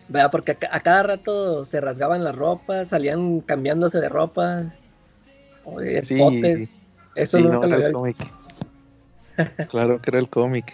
[0.09, 4.63] Vea, porque a, cada rato se rasgaban la ropa, salían cambiándose de ropa.
[6.03, 6.69] sí,
[7.15, 8.17] Eso no, era el cómic.
[9.69, 10.73] claro que era el cómic.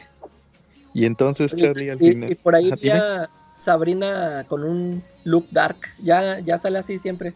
[0.94, 2.32] Y entonces, Charlie, al final.
[2.32, 3.28] Y por ahí vi a
[3.58, 5.78] Sabrina con un look dark.
[6.04, 7.34] ¿Ya, ya sale así siempre?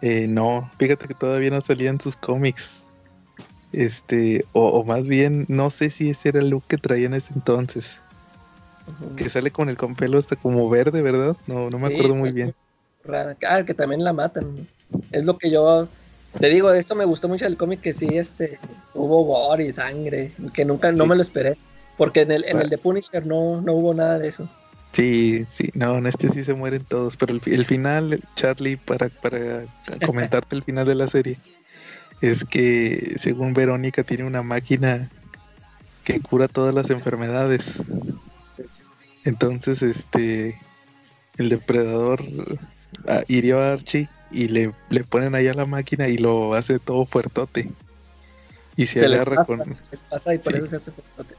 [0.00, 2.86] Eh, no, fíjate que todavía no salía en sus cómics.
[3.72, 7.34] Este, o, más bien, no sé si ese era el look que traía en ese
[7.34, 8.00] entonces.
[9.16, 11.36] Que sale con el con pelo hasta como verde, ¿verdad?
[11.46, 12.54] No, no me acuerdo muy bien.
[13.46, 14.68] Ah, que también la matan.
[15.12, 15.88] Es lo que yo
[16.38, 18.58] te digo, esto me gustó mucho del cómic que sí, este,
[18.92, 21.56] hubo gore y sangre, que nunca, no me lo esperé.
[21.96, 24.48] Porque en el, en el de Punisher no, no hubo nada de eso.
[24.90, 29.64] Sí, sí, no, en este sí se mueren todos, pero el, final, Charlie, para, para
[30.06, 31.38] comentarte el final de la serie,
[32.20, 35.08] es que según Verónica tiene una máquina
[36.04, 37.80] que cura todas las enfermedades.
[39.24, 40.60] Entonces, este,
[41.38, 42.22] el depredador
[43.08, 47.06] ah, hirió a Archie y le, le ponen allá la máquina y lo hace todo
[47.06, 47.70] fuertote.
[48.76, 49.60] Y se, agarra con.
[49.60, 51.34] y por eso se hace fuertote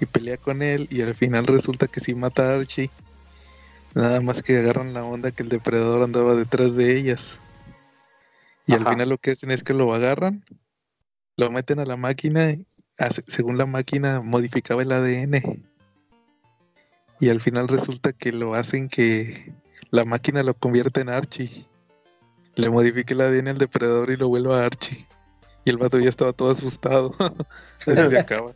[0.00, 2.90] y pelea con él y al final resulta que sí mata a Archie.
[3.94, 7.38] Nada más que agarran la onda que el depredador andaba detrás de ellas.
[8.66, 10.42] Y al final lo que hacen es que lo agarran,
[11.36, 12.54] lo meten a la máquina,
[13.26, 15.62] según la máquina modificaba el ADN.
[17.20, 19.54] Y al final resulta que lo hacen que
[19.90, 21.66] la máquina lo convierte en Archie.
[22.56, 25.06] Le modifica el ADN al depredador y lo vuelve a Archie.
[25.64, 27.14] Y el vato ya estaba todo asustado.
[27.84, 28.52] Se acaba.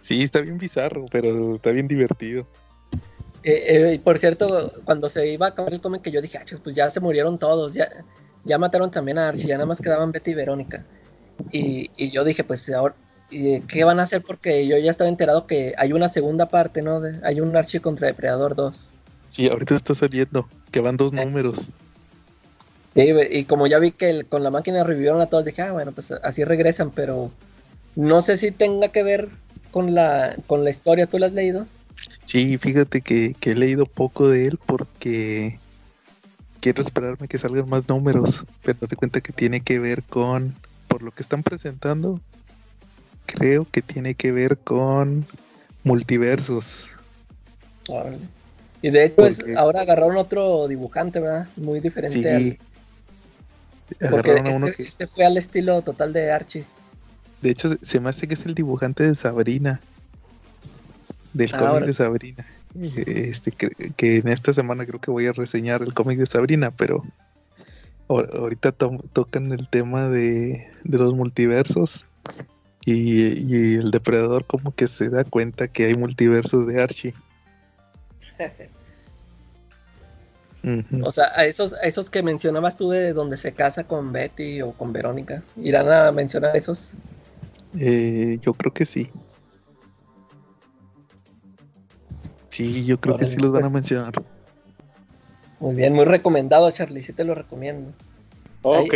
[0.00, 2.46] Sí, está bien bizarro, pero está bien divertido.
[3.42, 6.44] Eh, eh, por cierto, cuando se iba a acabar el cómic, que yo dije, ah,
[6.62, 7.88] pues ya se murieron todos, ya,
[8.44, 10.84] ya mataron también a Archie, ya nada más quedaban Betty y Verónica.
[11.52, 12.94] Y, yo dije, pues ahora,
[13.30, 14.22] ¿qué van a hacer?
[14.22, 17.02] Porque yo ya estaba enterado que hay una segunda parte, ¿no?
[17.24, 18.90] hay un Archie contra Depredador 2.
[19.28, 21.24] Sí, ahorita está saliendo, que van dos eh.
[21.24, 21.68] números.
[22.94, 25.92] Sí, y como ya vi que con la máquina revivieron a todos, dije, ah, bueno,
[25.92, 27.30] pues así regresan, pero
[27.94, 29.28] no sé si tenga que ver
[29.76, 31.06] con la, con la historia?
[31.06, 31.66] ¿Tú la has leído?
[32.24, 35.58] Sí, fíjate que, he leído poco de él porque
[36.60, 40.54] quiero esperarme que salgan más números, pero te cuenta que tiene que ver con,
[40.88, 42.20] por lo que están presentando,
[43.26, 45.26] creo que tiene que ver con
[45.84, 46.90] multiversos.
[48.82, 49.22] Y de hecho
[49.56, 51.48] ahora agarraron otro dibujante, ¿verdad?
[51.56, 52.40] Muy diferente.
[52.40, 52.58] Sí.
[54.00, 54.88] Agarraron a uno este, que...
[54.88, 56.64] este fue al estilo total de Archie.
[57.42, 59.80] De hecho, se me hace que es el dibujante de Sabrina.
[61.32, 62.46] del ah, cómic de Sabrina.
[63.06, 67.04] Este, que, en esta semana creo que voy a reseñar el cómic de Sabrina, pero
[68.08, 72.04] ahorita tocan el tema de, los multiversos
[72.86, 77.14] y, el depredador como que se da cuenta que hay multiversos de Archie.
[81.04, 84.62] O sea, a esos, a esos que mencionabas tú de donde se casa con Betty
[84.62, 86.90] o con Verónica, ¿irán a mencionar esos?
[87.78, 89.08] Eh, yo creo que sí.
[92.50, 93.74] Sí, yo creo que sí los van a pues.
[93.74, 94.14] mencionar.
[95.60, 97.92] Muy bien, muy recomendado, Charlie, sí te lo recomiendo.
[98.62, 98.94] Ok.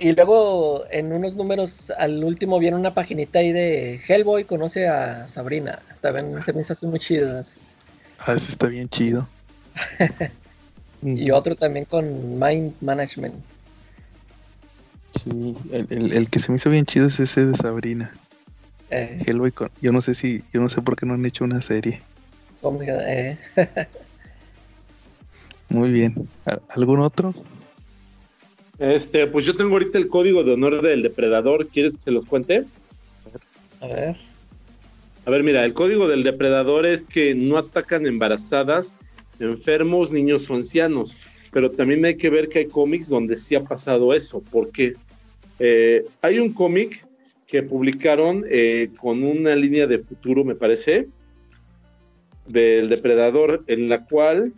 [0.00, 5.28] Y luego en unos números al último viene una paginita ahí de Hellboy conoce a
[5.28, 5.80] Sabrina.
[6.00, 7.56] También se me hizo muy chidas.
[8.18, 9.28] Ah, ese está bien chido.
[11.02, 13.34] y otro también con Mind Management.
[15.22, 18.12] Sí, el, que se me hizo bien chido es ese de Sabrina.
[18.90, 19.18] Eh.
[19.24, 22.02] Hellboy, yo no sé si, yo no sé por qué no han hecho una serie.
[22.62, 23.38] Eh.
[25.68, 26.28] Muy bien.
[26.70, 27.34] ¿Algún otro?
[28.80, 31.68] Este, pues yo tengo ahorita el código de honor del depredador.
[31.68, 32.64] ¿Quieres que se los cuente?
[33.80, 34.16] A ver.
[35.26, 38.94] A ver, mira, el código del depredador es que no atacan embarazadas,
[39.38, 41.14] enfermos, niños o ancianos.
[41.52, 44.42] Pero también hay que ver que hay cómics donde sí ha pasado eso.
[44.50, 44.94] porque
[45.58, 47.04] eh, hay un cómic
[47.46, 51.06] que publicaron eh, con una línea de futuro, me parece,
[52.46, 54.54] del depredador, en la cual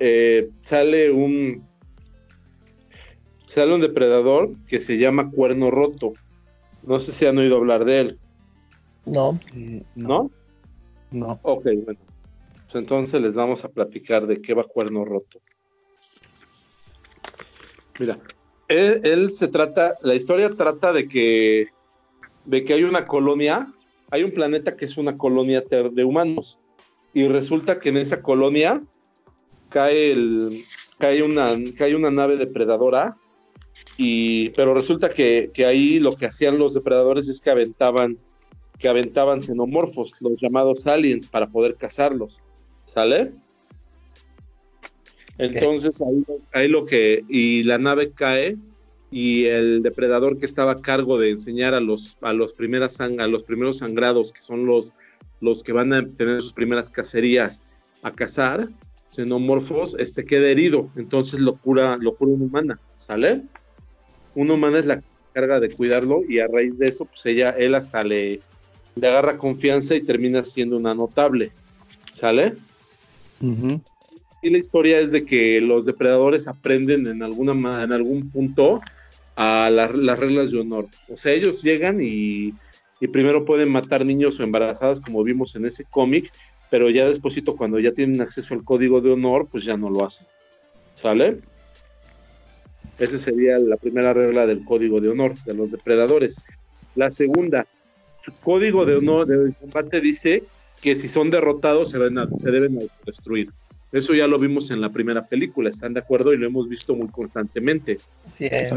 [0.00, 1.65] eh, sale un
[3.56, 6.12] sale un depredador que se llama Cuerno Roto.
[6.82, 8.18] No sé si han oído hablar de él.
[9.06, 9.40] No.
[9.94, 10.30] ¿No?
[11.10, 11.40] No.
[11.40, 11.98] Ok, bueno.
[12.64, 15.40] Pues entonces les vamos a platicar de qué va Cuerno Roto.
[17.98, 18.18] Mira,
[18.68, 21.68] él, él, se trata, la historia trata de que,
[22.44, 23.66] de que hay una colonia,
[24.10, 26.58] hay un planeta que es una colonia de humanos
[27.14, 28.82] y resulta que en esa colonia
[29.70, 30.50] cae, el,
[30.98, 33.16] cae, una, cae una nave depredadora,
[33.96, 38.16] y, pero resulta que, ahí lo que hacían los depredadores es que aventaban,
[38.78, 42.40] que aventaban xenomorfos, los llamados aliens, para poder cazarlos.
[42.84, 43.32] ¿Sale?
[45.38, 48.56] Entonces ahí, ahí, lo que, y la nave cae
[49.10, 53.08] y el depredador que estaba a cargo de enseñar a los, a los, primeras, a
[53.08, 54.92] los primeros sangrados, que son los
[55.40, 57.62] los que van a tener sus primeras cacerías
[58.02, 58.68] a cazar
[59.08, 63.42] xenomorfos, este queda herido, entonces lo cura, lo cura una humana, ¿sale?
[64.36, 67.74] Una humana es la carga de cuidarlo y a raíz de eso, pues ella, él
[67.74, 68.38] hasta le,
[68.94, 71.50] le agarra confianza y termina siendo una notable,
[72.12, 72.54] ¿sale?
[74.42, 78.80] Y la historia es de que los depredadores aprenden en, alguna, en algún punto
[79.34, 80.86] a las reglas de honor.
[81.08, 82.54] O sea, ellos llegan y
[83.00, 86.32] y primero pueden matar niños o embarazadas como vimos en ese cómic,
[86.70, 90.06] pero ya despuesito cuando ya tienen acceso al código de honor, pues ya no lo
[90.06, 90.26] hacen.
[90.94, 91.36] ¿Sale?
[92.98, 96.36] Esa sería la primera regla del código de honor de los depredadores.
[96.94, 97.66] La segunda,
[98.24, 100.44] su código de honor del combate dice
[100.80, 103.50] que si son derrotados se, deben, se deben destruir.
[103.92, 106.32] Eso ya lo vimos en la primera película, ¿están de acuerdo?
[106.32, 107.98] Y lo hemos visto muy constantemente.
[108.28, 108.70] Sí, es.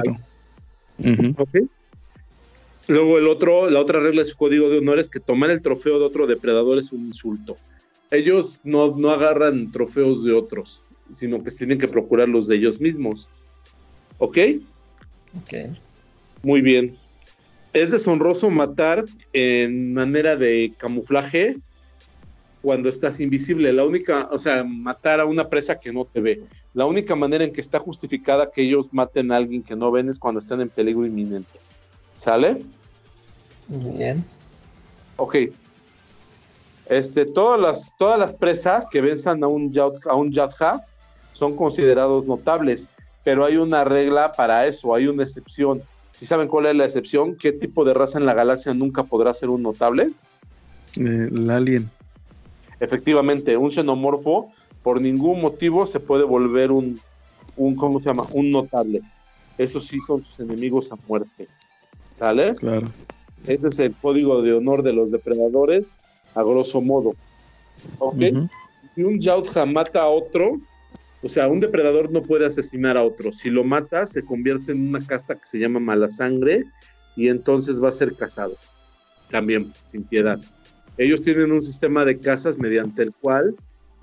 [2.88, 5.62] Luego el otro, la otra regla de su código de honor es que tomar el
[5.62, 7.58] trofeo de otro depredador es un insulto.
[8.12, 12.82] Ellos no, no agarran trofeos de otros, sino que tienen que procurar los de ellos
[12.82, 13.30] mismos.
[14.20, 14.38] ¿Ok?
[15.42, 15.54] Ok.
[16.44, 16.98] Muy bien.
[17.74, 21.58] Es deshonroso matar en manera de camuflaje
[22.62, 23.72] cuando estás invisible.
[23.74, 26.44] La única, o sea, matar a una presa que no te ve.
[26.74, 30.10] La única manera en que está justificada que ellos maten a alguien que no ven
[30.10, 31.60] es cuando están en peligro inminente.
[32.18, 32.62] ¿Sale?
[33.68, 34.24] Bien.
[35.16, 35.36] Ok.
[36.88, 40.84] Este, todas las, todas las presas que venzan a un, a un Yadha
[41.34, 42.90] son considerados notables,
[43.30, 45.84] pero hay una regla para eso, hay una excepción.
[46.14, 49.36] Si saben cuál es la excepción, ¿qué tipo de raza en la galaxia nunca podrá
[49.36, 50.10] ser un notable?
[50.98, 51.92] Eh, el alien.
[52.80, 54.52] Efectivamente, un xenomorfo
[54.82, 57.00] por ningún motivo se puede volver un,
[57.56, 58.24] un ¿cómo se llama?
[58.32, 59.02] Un notable.
[59.60, 61.48] Esos sí son sus enemigos a muerte.
[62.16, 62.56] ¿Sale?
[62.56, 62.88] Claro.
[63.46, 65.94] Ese es el código de honor de los depredadores,
[66.34, 67.14] a grosso modo.
[68.00, 68.24] ¿Ok?
[68.96, 70.60] Si un Yautja mata a otro,
[71.22, 73.32] o sea, un depredador no puede asesinar a otro.
[73.32, 76.64] Si lo mata, se convierte en una casta que se llama mala sangre
[77.16, 78.56] y entonces va a ser cazado.
[79.30, 80.40] También, sin piedad.
[80.98, 83.56] Ellos tienen un sistema de casas mediante el cual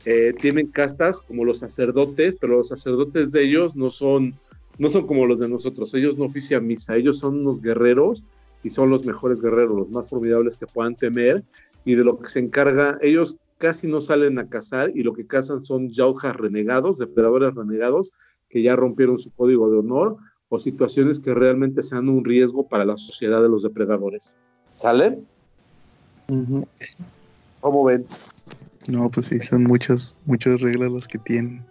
[0.04, 4.34] eh, tienen castas como los sacerdotes, pero los sacerdotes de ellos no son,
[4.78, 5.94] no son como los de nosotros.
[5.94, 8.22] Ellos no ofician misa, ellos son unos guerreros
[8.62, 11.42] y son los mejores guerreros, los más formidables que puedan temer,
[11.84, 15.26] y de lo que se encarga, ellos casi no salen a cazar y lo que
[15.26, 18.12] cazan son yaujas renegados, depredadores renegados,
[18.48, 20.16] que ya rompieron su código de honor
[20.48, 24.34] o situaciones que realmente sean un riesgo para la sociedad de los depredadores.
[24.72, 25.18] ¿Sale?
[27.60, 28.04] ¿Cómo ven?
[28.88, 31.64] No, pues sí, son muchas, muchas reglas las que tienen.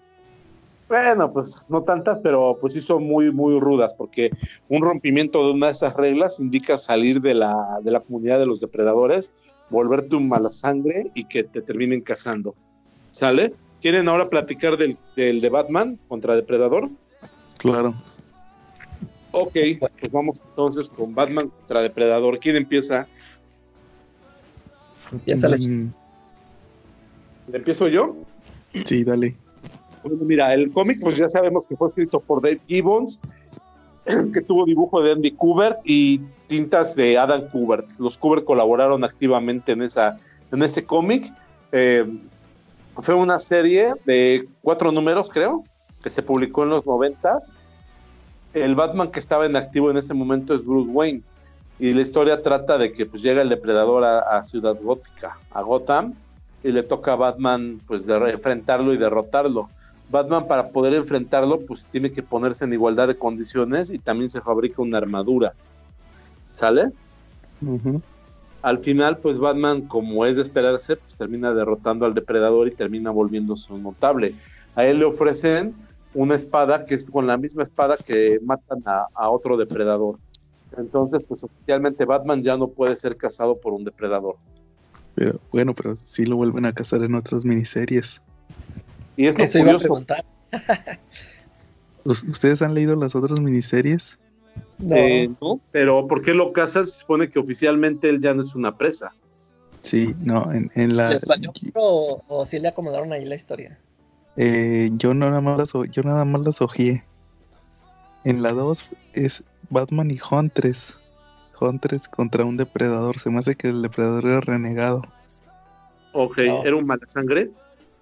[0.88, 4.29] Bueno, pues no tantas, pero pues sí son muy, muy rudas, porque
[4.69, 8.45] un rompimiento de una de esas reglas indica salir de la, de la comunidad de
[8.45, 9.31] los depredadores,
[9.70, 12.55] volverte un mala sangre y que te terminen cazando.
[13.11, 13.53] ¿Sale?
[13.82, 16.89] ¿Quieren ahora platicar del, del de Batman contra Depredador?
[17.57, 17.95] Claro.
[19.32, 19.57] Ok,
[19.99, 22.39] pues vamos entonces con Batman contra Depredador.
[22.39, 23.07] ¿Quién empieza?
[25.11, 25.91] Empieza mm.
[27.51, 28.16] ¿Le empiezo yo?
[28.86, 29.36] Sí, dale.
[30.03, 33.20] Bueno, mira, el cómic, pues ya sabemos que fue escrito por Dave Gibbons,
[34.34, 37.89] que tuvo dibujo de Andy Kubert y tintas de Adam Kubert.
[37.99, 40.18] Los Kubert colaboraron activamente en, esa,
[40.51, 41.32] en ese cómic.
[41.72, 42.06] Eh,
[42.97, 45.64] fue una serie de cuatro números, creo,
[46.03, 47.53] que se publicó en los noventas.
[48.53, 51.22] El Batman que estaba en activo en ese momento es Bruce Wayne.
[51.78, 56.14] Y la historia trata de que pues, llega el depredador a, Ciudad Gótica, a Gotham,
[56.64, 59.70] y le toca a Batman pues, enfrentarlo y derrotarlo.
[60.10, 64.41] Batman para poder enfrentarlo pues tiene que ponerse en igualdad de condiciones y también se
[64.41, 65.53] fabrica una armadura.
[66.51, 66.91] ¿Sale?
[68.62, 73.12] Al final pues Batman como es de esperarse pues termina derrotando al depredador y termina
[73.12, 74.36] volviéndose un notable.
[74.76, 75.74] A él le ofrecen
[76.14, 80.18] una espada que es con la misma espada que matan a, a otro depredador.
[80.78, 84.36] Entonces pues oficialmente Batman ya no puede ser cazado por un depredador.
[85.16, 88.22] Pero, bueno, pero sí lo vuelven a cazar en otras miniseries.
[89.18, 90.05] Y es lo curioso.
[92.05, 94.20] ¿Ustedes han leído las otras miniseries?
[94.91, 95.59] Eh, no.
[95.72, 96.88] pero ¿por qué lo casan?
[96.88, 99.11] Se supone que oficialmente él ya no es una presa.
[99.82, 101.20] Sí, no, en, en la...
[101.76, 103.78] o, o sí le acomodaron ahí la historia?
[104.38, 107.03] Eh, yo, nada más las, yo nada más las ojeé.
[108.24, 110.99] En la 2 es Batman y Huntress.
[111.59, 113.18] Huntress contra un depredador.
[113.18, 115.03] Se me hace que el depredador era renegado.
[116.13, 117.51] Ok, ¿era un mala sangre?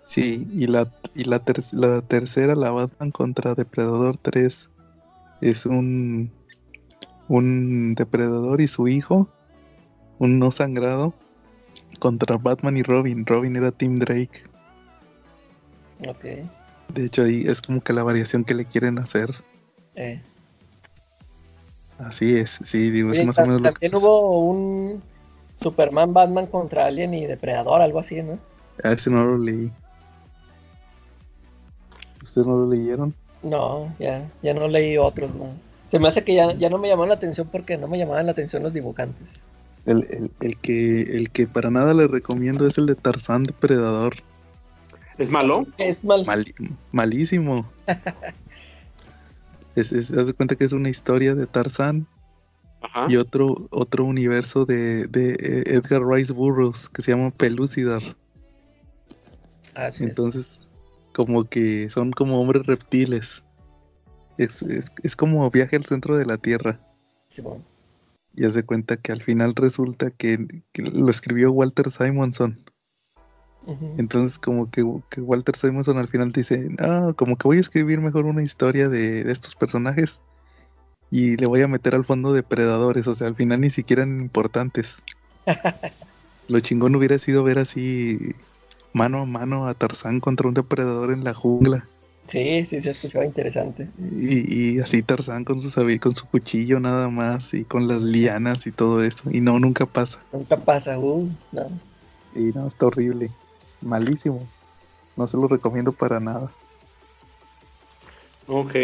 [0.04, 1.42] Sí, y la, y la,
[1.72, 4.70] la tercera, la Batman contra Depredador 3,
[5.42, 6.32] es un,
[7.30, 9.30] un depredador y su hijo,
[10.20, 11.14] un no sangrado,
[12.00, 13.26] contra Batman y Robin.
[13.26, 14.44] Robin era Tim Drake.
[16.08, 16.24] Ok.
[16.94, 19.34] De hecho, ahí es como que la variación que le quieren hacer.
[19.96, 20.22] Eh.
[21.98, 25.02] Así es, sí, digo, es más o menos lo que También hubo un
[25.56, 28.40] Superman Batman contra Alien y Depredador, algo así, ¿no?
[28.84, 29.72] A ese no lo leí.
[32.24, 33.14] ¿Ustedes no lo leyeron?
[33.44, 35.30] No, ya, ya no leí otros,
[35.88, 38.26] Se me hace que ya, ya no me llamaron la atención porque no me llamaban
[38.26, 39.42] la atención los dibujantes.
[39.86, 40.30] El,
[40.62, 44.16] que, el que para nada le recomiendo es el de Tarzán Depredador.
[45.18, 45.68] ¿Es malo?
[45.78, 46.26] Es mal.
[46.94, 47.70] malísimo.
[49.76, 52.08] es, es, haz de cuenta que es una historia de Tarzán
[53.10, 55.34] y otro, otro universo de, de
[55.66, 58.02] Edgar Rice Burroughs que se llama Pelúcidar.
[60.00, 60.63] Entonces,
[61.14, 63.44] como que son como hombres reptiles.
[64.38, 66.80] Es, es, como viaje al centro de la Tierra.
[68.36, 72.58] Y hace cuenta que al final resulta que, lo escribió Walter Simonson.
[73.98, 78.26] Entonces como que, Walter Simonson al final dice, ah, como que voy a escribir mejor
[78.26, 80.20] una historia de, de estos personajes
[81.14, 84.20] y le voy a meter al fondo depredadores, o sea, al final ni siquiera eran
[84.20, 85.04] importantes.
[86.48, 88.34] Lo chingón hubiera sido ver así
[88.94, 91.88] mano a mano a Tarzán contra un depredador en la jungla.
[92.28, 93.88] Sí, sí, se escuchaba interesante.
[94.00, 98.72] Y, así Tarzán con su con su cuchillo nada más y con las lianas y
[98.72, 99.30] todo eso.
[99.30, 100.20] Y no, nunca pasa.
[100.32, 101.70] Nunca pasa, uh, no.
[102.36, 103.30] Y no, está horrible.
[103.82, 104.48] Malísimo.
[105.18, 106.50] No se lo recomiendo para nada.
[108.48, 108.76] Ok.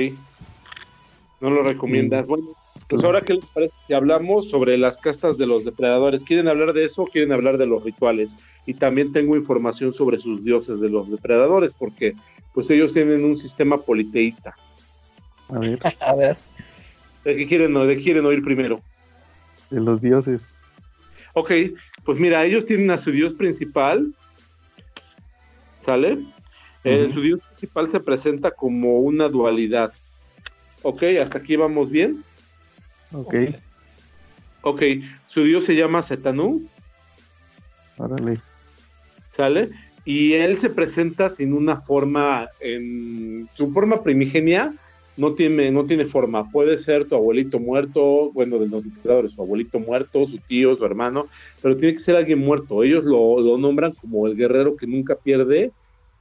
[1.39, 2.27] No lo recomiendas.
[2.27, 2.47] Bueno,
[2.89, 6.23] pues ahora, ¿qué les parece si hablamos sobre las castas de los depredadores?
[6.23, 8.35] ¿Quieren hablar de eso o quieren hablar de los rituales?
[8.65, 12.15] Y también tengo información sobre sus dioses de los depredadores, porque
[12.51, 14.57] pues ellos tienen un sistema politeísta.
[15.49, 15.79] A ver.
[15.99, 16.37] A ver.
[17.23, 18.81] ¿De qué quieren, de quieren oír primero?
[19.69, 20.59] De los dioses.
[21.35, 21.51] Ok,
[22.05, 24.11] pues mira, ellos tienen a su dios principal,
[25.77, 26.23] ¿sale?
[26.83, 29.93] Eh, su dios principal se presenta como una dualidad.
[30.81, 32.23] Ok, hasta aquí vamos bien.
[33.11, 33.35] Ok.
[34.61, 34.83] Ok,
[35.27, 36.67] su dios se llama Setanú.
[37.97, 38.39] Órale.
[39.35, 39.69] ¿Sale?
[40.05, 44.73] Y él se presenta sin una forma, en su forma primigenia,
[45.17, 46.49] no tiene, no tiene forma.
[46.49, 50.85] Puede ser tu abuelito muerto, bueno, de los dictadores, su abuelito muerto, su tío, su
[50.85, 51.27] hermano,
[51.61, 52.83] pero tiene que ser alguien muerto.
[52.83, 55.71] Ellos lo, lo nombran como el guerrero que nunca pierde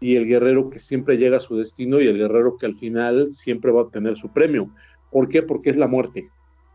[0.01, 3.33] y el guerrero que siempre llega a su destino y el guerrero que al final
[3.33, 4.69] siempre va a obtener su premio.
[5.11, 5.43] ¿Por qué?
[5.43, 6.29] Porque es la muerte.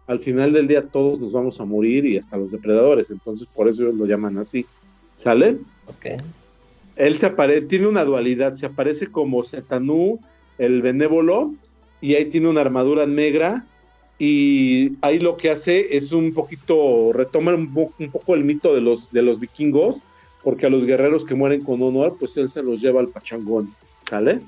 [0.07, 3.67] Al final del día todos nos vamos a morir y hasta los depredadores, entonces por
[3.67, 4.65] eso ellos lo llaman así.
[5.15, 5.57] ¿Sale?
[5.87, 6.21] Ok.
[6.95, 10.19] Él se aparece, tiene una dualidad, se aparece como Setanú,
[10.57, 11.53] el benévolo,
[12.01, 13.65] y ahí tiene una armadura negra
[14.19, 17.73] y ahí lo que hace es un poquito, retoma un,
[18.11, 20.01] poco el mito de los, de los vikingos,
[20.43, 23.73] porque a los guerreros que mueren con honor, pues él se los lleva al pachangón,
[24.07, 24.41] ¿sale?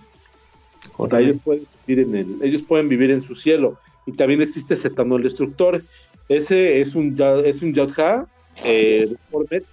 [1.18, 3.78] ellos, pueden vivir en el, ellos pueden vivir en su cielo.
[4.06, 5.84] Y también existe Setano el Destructor.
[6.30, 7.16] Ese es un,
[7.46, 8.28] es un Yadha,
[8.64, 9.14] eh,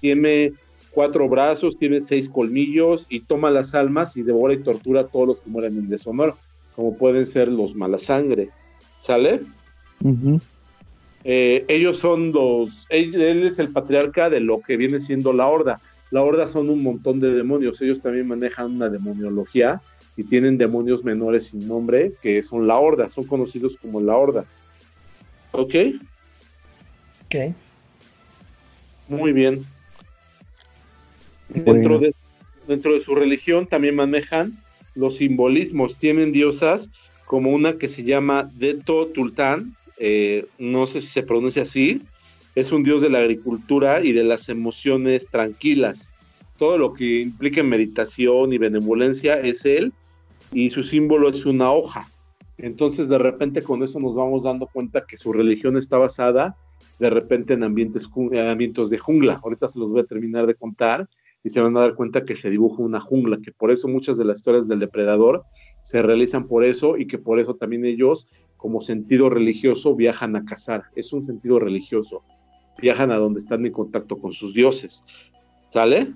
[0.00, 0.52] tiene
[0.90, 5.26] cuatro brazos, tiene seis colmillos y toma las almas y devora y tortura a todos
[5.26, 6.36] los que mueren en deshonor
[6.74, 8.50] como pueden ser los malasangre,
[8.98, 9.40] ¿sale?
[11.24, 15.80] Eh, ellos son los, él, es el patriarca de lo que viene siendo la horda.
[16.10, 19.80] La horda son un montón de demonios, ellos también manejan una demoniología
[20.16, 24.44] y tienen demonios menores sin nombre que son la horda, son conocidos como la horda.
[25.52, 25.74] ¿Ok?
[27.26, 27.54] Ok.
[29.08, 29.64] Muy bien.
[31.48, 32.14] Dentro, de,
[32.66, 34.52] dentro de su religión también manejan
[34.94, 35.96] los simbolismos.
[35.96, 36.88] Tienen diosas
[37.26, 42.02] como una que se llama Deto Tultán, eh, no sé si se pronuncia así,
[42.54, 46.10] es un dios de la agricultura y de las emociones tranquilas.
[46.58, 49.92] Todo lo que implica meditación y benevolencia es él
[50.52, 52.06] y su símbolo es una hoja.
[52.58, 56.56] Entonces de repente con eso nos vamos dando cuenta que su religión está basada
[56.98, 59.40] de repente en ambientes, en ambientes de jungla.
[59.42, 61.08] Ahorita se los voy a terminar de contar
[61.42, 64.16] y se van a dar cuenta que se dibuja una jungla, que por eso muchas
[64.16, 65.44] de las historias del depredador
[65.82, 70.44] se realizan por eso y que por eso también ellos, como sentido religioso, viajan a
[70.44, 70.84] cazar.
[70.94, 72.22] Es un sentido religioso.
[72.80, 75.02] Viajan a donde están en contacto con sus dioses.
[75.70, 76.12] ¿Sale?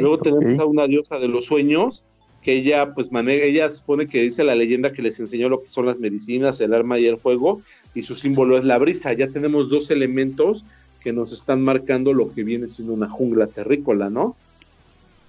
[0.00, 2.04] Luego tenemos a una diosa de los sueños,
[2.44, 5.70] que ella, pues, maneja, ella supone que dice la leyenda que les enseñó lo que
[5.70, 7.62] son las medicinas, el arma y el fuego,
[7.94, 9.14] y su símbolo es la brisa.
[9.14, 10.64] Ya tenemos dos elementos
[11.02, 14.36] que nos están marcando lo que viene siendo una jungla terrícola, ¿no?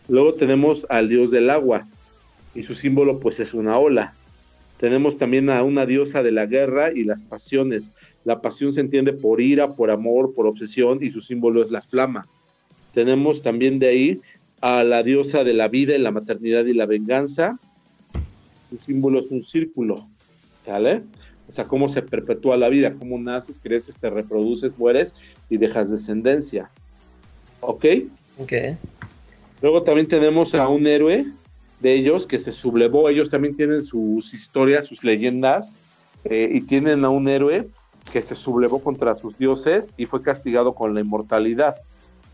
[0.08, 1.88] Luego tenemos al dios del agua
[2.54, 4.14] y su símbolo pues es una ola.
[4.80, 7.92] Tenemos también a una diosa de la guerra y las pasiones.
[8.24, 11.82] La pasión se entiende por ira, por amor, por obsesión y su símbolo es la
[11.82, 12.28] flama.
[12.94, 14.22] Tenemos también de ahí
[14.66, 17.60] a la diosa de la vida y la maternidad y la venganza.
[18.72, 20.08] Su símbolo es un círculo,
[20.62, 21.04] ¿sale?
[21.48, 25.14] O sea, cómo se perpetúa la vida, cómo naces, creces, te reproduces, mueres
[25.52, 26.72] y dejas descendencia.
[27.62, 27.86] ¿Ok?
[28.40, 28.54] Ok.
[29.62, 31.28] Luego también tenemos a un héroe
[31.80, 33.08] de ellos que se sublevó.
[33.08, 35.74] Ellos también tienen sus historias, sus leyendas,
[36.24, 37.70] eh, y tienen a un héroe
[38.12, 41.76] que se sublevó contra sus dioses y fue castigado con la inmortalidad.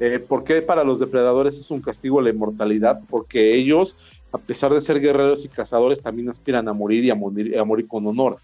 [0.03, 3.01] Eh, ¿Por qué para los depredadores es un castigo la inmortalidad?
[3.07, 3.97] Porque ellos,
[4.31, 7.63] a pesar de ser guerreros y cazadores, también aspiran a morir y a morir, a
[7.63, 8.37] morir con honor.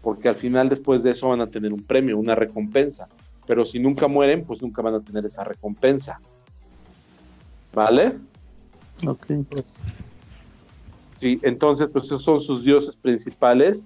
[0.00, 3.08] Porque al final, después de eso, van a tener un premio, una recompensa.
[3.46, 6.18] Pero si nunca mueren, pues nunca van a tener esa recompensa.
[7.74, 8.14] ¿Vale?
[9.06, 9.26] Ok.
[11.16, 13.84] Sí, entonces, pues esos son sus dioses principales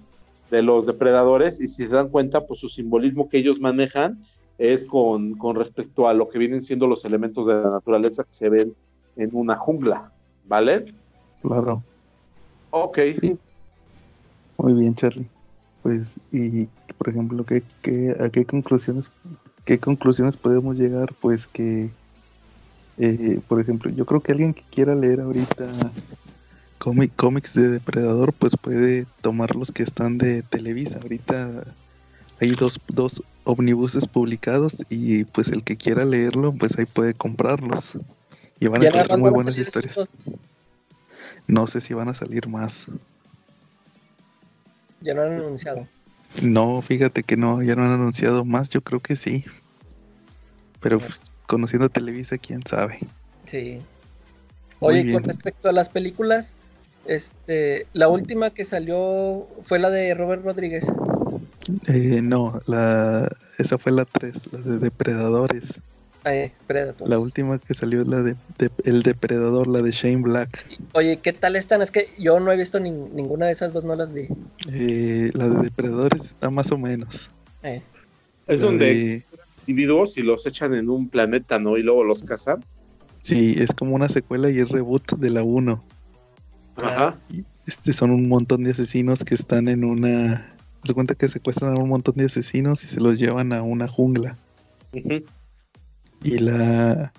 [0.49, 4.23] de los depredadores y si se dan cuenta, pues su simbolismo que ellos manejan
[4.57, 8.33] es con, con respecto a lo que vienen siendo los elementos de la naturaleza que
[8.33, 8.75] se ven
[9.15, 10.11] en una jungla,
[10.45, 10.93] ¿vale?
[11.41, 11.83] Claro.
[12.71, 12.99] Ok.
[14.57, 15.27] Muy bien, Charlie.
[15.83, 16.65] Pues, y
[16.97, 19.11] por ejemplo, ¿qué, qué, a qué conclusiones,
[19.65, 21.13] qué conclusiones podemos llegar?
[21.21, 21.91] Pues que
[22.97, 25.67] eh, por ejemplo, yo creo que alguien que quiera leer ahorita
[27.15, 30.99] cómics de Depredador, pues puede tomar los que están de Televisa.
[31.01, 31.63] Ahorita
[32.39, 37.97] hay dos, dos omnibuses publicados y pues el que quiera leerlo, pues ahí puede comprarlos.
[38.59, 40.07] Y van a tener muy buenas historias.
[41.47, 42.87] No sé si van a salir más.
[45.01, 45.87] Ya no han anunciado.
[46.43, 49.45] No, fíjate que no, ya no han anunciado más, yo creo que sí.
[50.81, 52.99] Pero pues, conociendo Televisa, quién sabe.
[53.49, 53.79] Sí.
[54.79, 56.55] Oye, con respecto a las películas,
[57.07, 60.85] este, la última que salió fue la de Robert Rodríguez.
[61.87, 65.81] Eh, no, la, esa fue la 3, la de Depredadores.
[66.27, 66.51] Ah, eh,
[67.05, 68.35] La última que salió es la de,
[68.83, 70.65] El Depredador, la de Shane Black.
[70.93, 71.81] Oye, ¿qué tal están?
[71.81, 74.27] Es que yo no he visto ninguna de esas dos, no las vi.
[74.69, 77.31] Eh, la de Depredadores está más o menos.
[77.63, 77.81] Eh.
[78.45, 79.23] Es donde
[79.67, 81.77] individuos y los echan en un planeta, ¿no?
[81.77, 82.63] Y luego los cazan.
[83.21, 85.83] Sí, es como una secuela y es reboot de la 1.
[86.81, 87.17] Ajá.
[87.65, 90.56] Este son un montón de asesinos que están en una
[90.87, 93.87] Se cuenta que secuestran a un montón de asesinos y se los llevan a una
[93.87, 94.37] jungla.
[96.23, 97.13] Y la.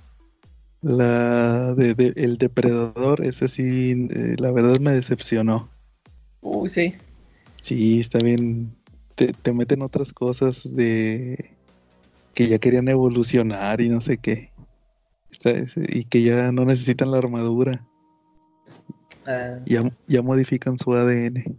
[0.81, 5.69] La de, el depredador, ese sí, eh, la verdad me decepcionó.
[6.41, 6.95] Uy, sí.
[7.61, 8.71] Sí, está bien.
[9.17, 11.57] Te, te meten otras cosas de
[12.35, 14.53] que ya querían evolucionar y no sé qué.
[15.89, 17.85] y que ya no necesitan la armadura.
[19.27, 19.59] Ah.
[19.67, 21.59] Ya, ya, modifican su ADN.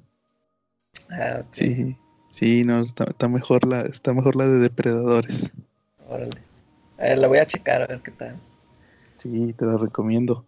[1.09, 1.97] Ah, Sí,
[2.29, 5.51] sí, no, está, mejor la, está mejor la de depredadores.
[6.07, 6.41] Órale.
[6.97, 8.39] A ver, la voy a checar a ver qué tal.
[9.17, 10.45] Sí, te la recomiendo.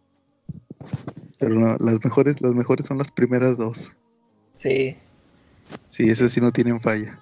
[1.39, 3.91] Pero las mejores, las mejores son las primeras dos.
[4.57, 4.95] Sí.
[5.89, 7.19] Sí, esas sí no tienen falla.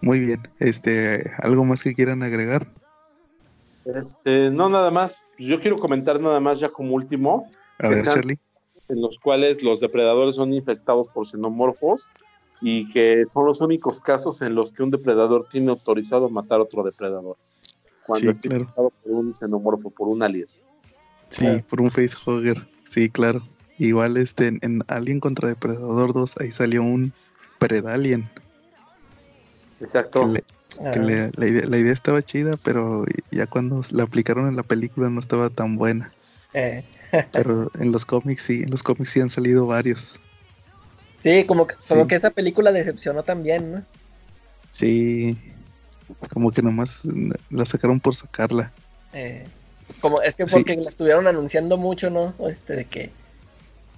[0.00, 0.42] Muy bien.
[0.58, 2.66] Este, ¿algo más que quieran agregar?
[3.84, 5.22] Este, no, nada más.
[5.38, 7.48] Yo quiero comentar nada más ya como último.
[7.78, 8.38] A ver, Charlie.
[8.88, 12.06] En los cuales los depredadores son infectados por xenomorfos
[12.66, 16.62] y que son los únicos casos en los que un depredador tiene autorizado matar a
[16.62, 17.36] otro depredador.
[18.06, 18.72] Cuando sí, claro.
[18.74, 20.46] por un xenomorfo, por un alien.
[21.28, 22.66] Sí, por un facehugger.
[22.84, 23.42] Sí, claro.
[23.76, 27.12] Igual este, en Alien contra Depredador 2, ahí salió un
[27.58, 28.30] Predalien.
[29.80, 30.32] Exacto.
[30.80, 30.90] Ah.
[30.96, 35.76] la, idea, estaba chida, pero ya cuando la aplicaron en la película no estaba tan
[35.76, 36.10] buena.
[36.54, 36.82] Eh.
[37.32, 40.18] pero en los cómics sí, en los cómics sí han salido varios.
[41.24, 43.82] Sí, como que, como que esa película decepcionó también, ¿no?
[44.68, 45.38] Sí,
[46.34, 47.08] como que nomás
[47.48, 48.70] la sacaron por sacarla.
[49.14, 49.42] Eh,
[50.02, 52.34] como es que porque la estuvieron anunciando mucho, ¿no?
[52.46, 53.10] Este de que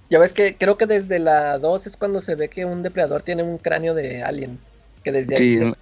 [0.09, 3.23] ya ves que creo que desde la 2 es cuando se ve que un depredador
[3.23, 4.57] tiene un cráneo de alien.
[5.03, 5.73] Que desde ahí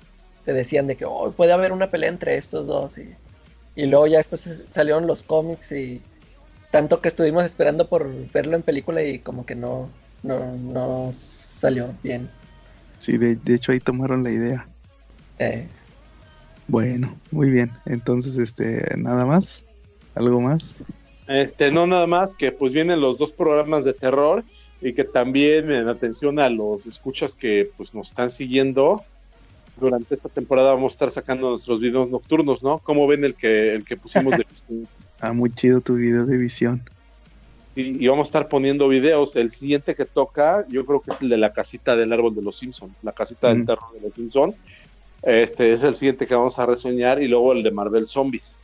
[0.46, 2.98] te decían de que oh, puede haber una pelea entre estos dos.
[2.98, 3.14] Y,
[3.76, 6.02] y luego ya después salieron los cómics y
[6.72, 9.92] tanto que estuvimos esperando por verlo en película y como que no,
[10.26, 12.30] no, salió bien.
[13.00, 14.66] Sí, de, hecho ahí tomaron la idea.
[15.40, 15.68] Eh.
[16.68, 17.72] Bueno, muy bien.
[17.86, 19.64] Entonces, este, nada más.
[20.16, 20.76] ¿Algo más?
[21.28, 24.44] Este, no nada más que pues vienen los dos programas de terror
[24.82, 29.04] y que también en atención a los escuchas que pues nos están siguiendo
[29.78, 32.80] durante esta temporada vamos a estar sacando nuestros videos nocturnos, ¿no?
[32.80, 34.88] ¿Cómo ven el que el que pusimos de visión?
[35.20, 36.82] ah, muy chido tu video de visión.
[37.76, 39.36] Y, vamos a estar poniendo videos.
[39.36, 42.42] El siguiente que toca, yo creo que es el de la casita del árbol de
[42.42, 44.56] los Simpson, la casita del terror de los Simpson.
[45.24, 48.56] Este es el siguiente que vamos a reseñar y luego el de Marvel Zombies.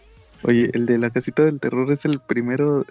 [0.44, 2.86] Oye, el de la casita del terror es el primero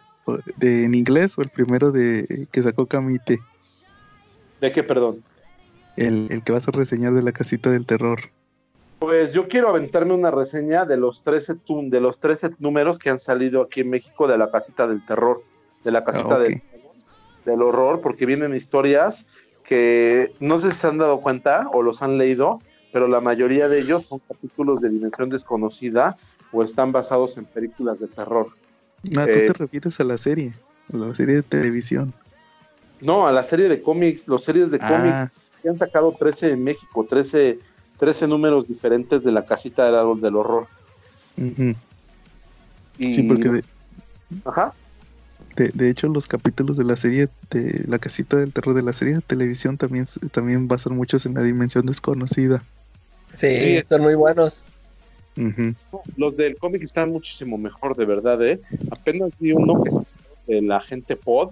[0.56, 3.40] de en inglés o el primero de que sacó Camite.
[4.60, 5.22] ¿De qué, perdón?
[5.96, 8.20] El, que vas a reseñar de la casita del terror.
[8.98, 13.18] Pues yo quiero aventarme una reseña de los 13 de los 13 números que han
[13.18, 15.42] salido aquí en México de la casita del terror,
[15.84, 16.62] de la casita ah, del,
[17.44, 19.26] del horror, porque vienen historias
[19.64, 22.60] que no sé si se han dado cuenta o los han leído,
[22.92, 26.16] pero la mayoría de ellos son capítulos de dimensión desconocida
[26.52, 28.48] o están basados en películas de terror.
[29.04, 30.54] No, tú te eh, refieres a la serie,
[30.92, 32.12] a la serie de televisión.
[33.00, 34.88] No, a la serie de cómics, los series de ah.
[34.88, 35.40] cómics.
[35.62, 37.58] Que han sacado 13 en México, 13,
[37.98, 40.66] 13 números diferentes de la casita del árbol del horror.
[41.36, 43.64] Sí, porque de,
[44.44, 44.72] Ajá.
[45.56, 49.14] De, hecho, los capítulos de la serie de la casita del terror de la serie
[49.14, 52.62] de televisión también, también basan muchos en la dimensión desconocida.
[53.34, 54.66] Sí, son muy buenos.
[56.16, 58.60] Los del cómic están muchísimo mejor, de verdad, ¿eh?
[58.90, 59.96] Apenas vi uno que es
[60.46, 61.50] de la gente pod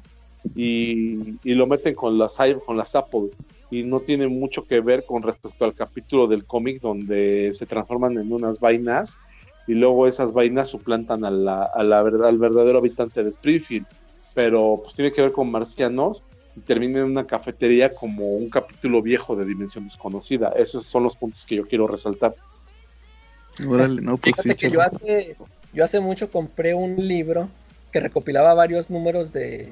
[0.55, 3.31] y, lo meten con las, con las Apple
[3.71, 8.17] y no tiene mucho que ver con respecto al capítulo del cómic donde se transforman
[8.19, 9.19] en unas vainas
[9.69, 13.87] y luego esas vainas suplantan a la, a la al verdadero habitante de Springfield.
[14.35, 16.25] Pero pues tiene que ver con marcianos
[16.57, 20.55] y termina en una cafetería como un capítulo viejo de Dimensión Desconocida.
[20.57, 22.35] Esos son los puntos que yo quiero resaltar.
[23.63, 23.91] Pues
[24.23, 25.37] Fíjate que yo hace,
[25.75, 27.51] yo hace mucho compré un libro
[27.93, 29.71] que recopilaba varios números de,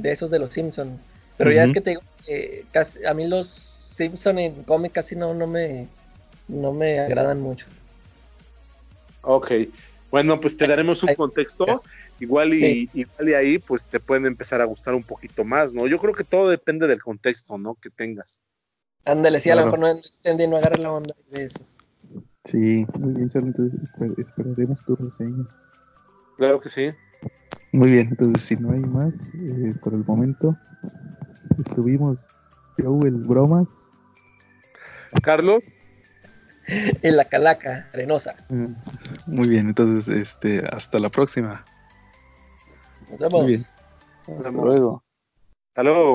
[0.00, 1.00] esos de los Simpsons.
[1.36, 2.66] Pero ya es que te digo que
[3.04, 5.88] a mí los Simpsons en cómic casi no, no, me,
[6.46, 7.66] no me agradan mucho.
[9.24, 9.52] Ok,
[10.10, 11.66] bueno, pues te daremos un contexto.
[12.20, 15.88] Igual y, igual y ahí pues te pueden empezar a gustar un poquito más, ¿no?
[15.88, 17.74] Yo creo que todo depende del contexto, ¿no?
[17.74, 18.40] Que tengas.
[19.04, 21.64] Ándale, sí, a lo mejor no entendí, no agarra la onda de eso.
[22.44, 23.48] Sí, muy bien, Charlie.
[23.48, 23.80] Entonces
[24.18, 25.46] esperaremos tu reseña.
[26.36, 26.92] Claro que sí.
[27.72, 30.56] Muy bien, entonces si no hay más, eh, por el momento
[31.58, 32.24] estuvimos
[32.78, 33.66] yo, el Bromas.
[35.22, 35.62] Carlos.
[37.02, 38.36] En la calaca arenosa.
[38.48, 38.74] Mm,
[39.26, 41.64] muy bien, entonces este, hasta la próxima.
[43.10, 43.70] Nos vemos.
[44.38, 45.04] Hasta luego.
[45.68, 46.12] Hasta luego.